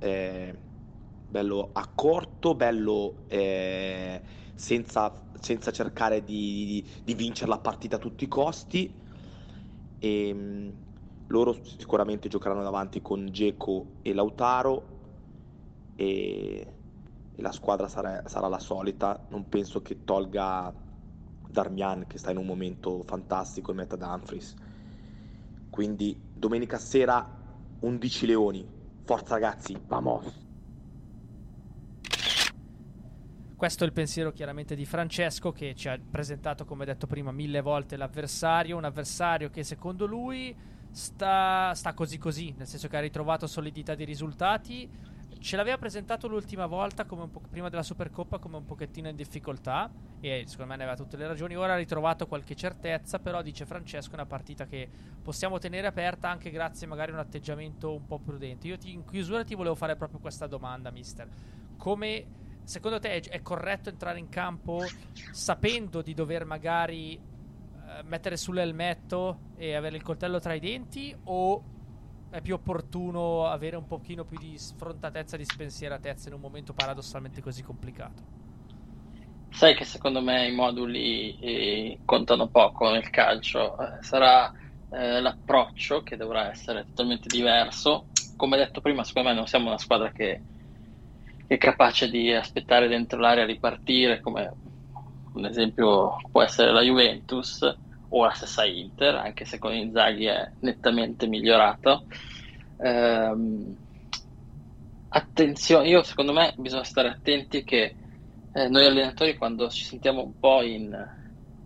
[0.00, 0.54] eh,
[1.26, 4.20] bello accorto, bello eh,
[4.54, 5.10] senza,
[5.40, 8.92] senza, cercare di, di, di, vincere la partita a tutti i costi.
[9.98, 10.76] E, mh,
[11.26, 14.96] loro sicuramente giocheranno davanti con Geco e Lautaro
[15.94, 16.72] e
[17.38, 20.74] e la squadra sarà, sarà la solita, non penso che tolga
[21.46, 24.56] Darmian che sta in un momento fantastico e metta Dumfries.
[25.70, 27.24] Quindi domenica sera
[27.78, 28.68] 11 leoni.
[29.04, 30.47] Forza ragazzi, vamos!
[33.58, 37.60] Questo è il pensiero chiaramente di Francesco che ci ha presentato, come detto prima, mille
[37.60, 40.54] volte l'avversario, un avversario che secondo lui
[40.92, 44.88] sta, sta così così, nel senso che ha ritrovato solidità di risultati,
[45.40, 47.04] ce l'aveva presentato l'ultima volta
[47.50, 49.90] prima della Supercoppa come un pochettino in difficoltà
[50.20, 51.56] e secondo me ne aveva tutte le ragioni.
[51.56, 54.88] Ora ha ritrovato qualche certezza, però dice Francesco è una partita che
[55.20, 58.68] possiamo tenere aperta anche grazie magari a un atteggiamento un po' prudente.
[58.68, 61.28] Io ti, in chiusura ti volevo fare proprio questa domanda, mister.
[61.76, 64.84] Come secondo te è, è corretto entrare in campo
[65.32, 71.62] sapendo di dover magari eh, mettere sull'elmetto e avere il coltello tra i denti o
[72.28, 77.40] è più opportuno avere un pochino più di sfrontatezza, di spensieratezza in un momento paradossalmente
[77.40, 78.36] così complicato.
[79.48, 84.52] Sai che secondo me i moduli eh, contano poco nel calcio, eh, sarà
[84.90, 88.08] eh, l'approccio che dovrà essere totalmente diverso.
[88.36, 90.57] Come detto prima, secondo me non siamo una squadra che, che
[91.48, 94.52] è capace di aspettare dentro l'area ripartire, come
[95.32, 97.62] un esempio può essere la Juventus
[98.10, 102.04] o la stessa Inter, anche se con Inzaghi è nettamente migliorato.
[102.76, 103.74] Ehm,
[105.08, 107.96] attenzione, io secondo me bisogna stare attenti che
[108.52, 110.94] eh, noi allenatori quando ci sentiamo un po' in,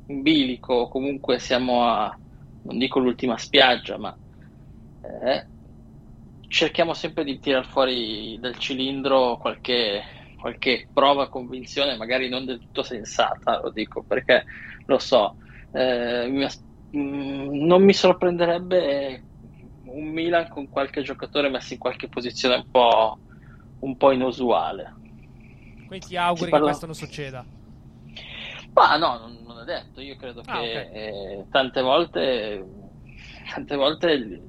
[0.06, 2.16] in bilico o comunque siamo a,
[2.62, 4.16] non dico l'ultima spiaggia, ma
[5.00, 5.46] eh,
[6.52, 10.02] cerchiamo sempre di tirar fuori dal cilindro qualche,
[10.38, 14.44] qualche prova, convinzione, magari non del tutto sensata, lo dico perché
[14.84, 15.36] lo so,
[15.72, 16.46] eh, mi,
[16.98, 19.28] mm, non mi sorprenderebbe
[19.84, 23.20] un Milan con qualche giocatore messo in qualche posizione un po',
[23.78, 24.92] un po' inusuale.
[25.86, 27.46] Quindi ti auguri parla- che questo non succeda.
[28.74, 30.00] Ma no, non, non è detto.
[30.00, 30.92] Io credo Ah, che ok.
[30.92, 32.64] eh, tante volte,
[33.54, 34.42] tante volte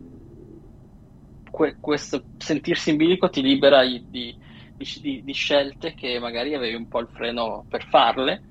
[1.53, 4.35] que- questo sentirsi in bilico ti libera di, di-
[5.01, 8.41] di- di scelte che magari avevi un po' il freno per farle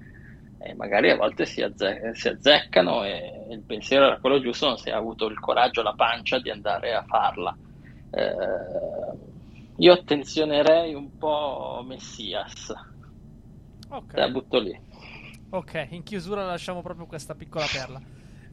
[0.59, 4.77] e magari a volte si, azze- si azzeccano e il pensiero era quello giusto, non
[4.79, 7.57] si è avuto il coraggio, la pancia di andare a farla.
[8.11, 8.35] Eh,
[9.79, 12.73] io attenzionerei un po' Messias,
[13.89, 14.15] Ok.
[14.15, 14.79] la butto lì.
[15.51, 18.01] Ok, in chiusura lasciamo proprio questa piccola perla.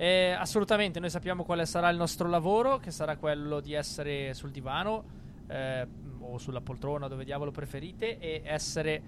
[0.01, 4.49] Eh, assolutamente, noi sappiamo quale sarà il nostro lavoro, che sarà quello di essere sul
[4.49, 5.03] divano
[5.47, 5.85] eh,
[6.21, 9.01] o sulla poltrona, dove diavolo preferite, e essere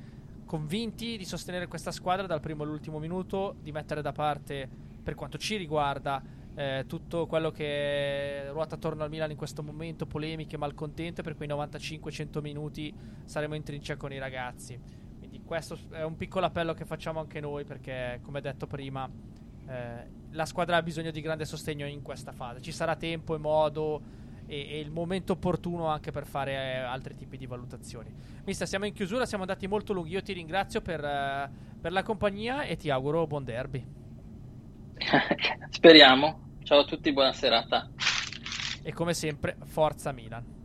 [0.46, 4.68] convinti di sostenere questa squadra dal primo all'ultimo minuto, di mettere da parte,
[5.02, 6.22] per quanto ci riguarda,
[6.56, 11.48] eh, tutto quello che ruota attorno al Milan in questo momento, polemiche, malcontente, per quei
[11.48, 14.78] 95-100 minuti saremo in trincea con i ragazzi.
[15.18, 19.10] Quindi questo è un piccolo appello che facciamo anche noi perché, come detto prima,
[19.68, 22.62] eh, la squadra ha bisogno di grande sostegno in questa fase.
[22.62, 24.02] Ci sarà tempo e modo
[24.46, 28.14] e, e il momento opportuno anche per fare eh, altri tipi di valutazioni.
[28.46, 30.12] Mister, siamo in chiusura, siamo andati molto lunghi.
[30.12, 31.50] Io ti ringrazio per, eh,
[31.80, 33.86] per la compagnia e ti auguro buon derby.
[35.70, 36.50] Speriamo.
[36.64, 37.90] Ciao a tutti, buona serata.
[38.84, 40.61] E come sempre, forza Milan.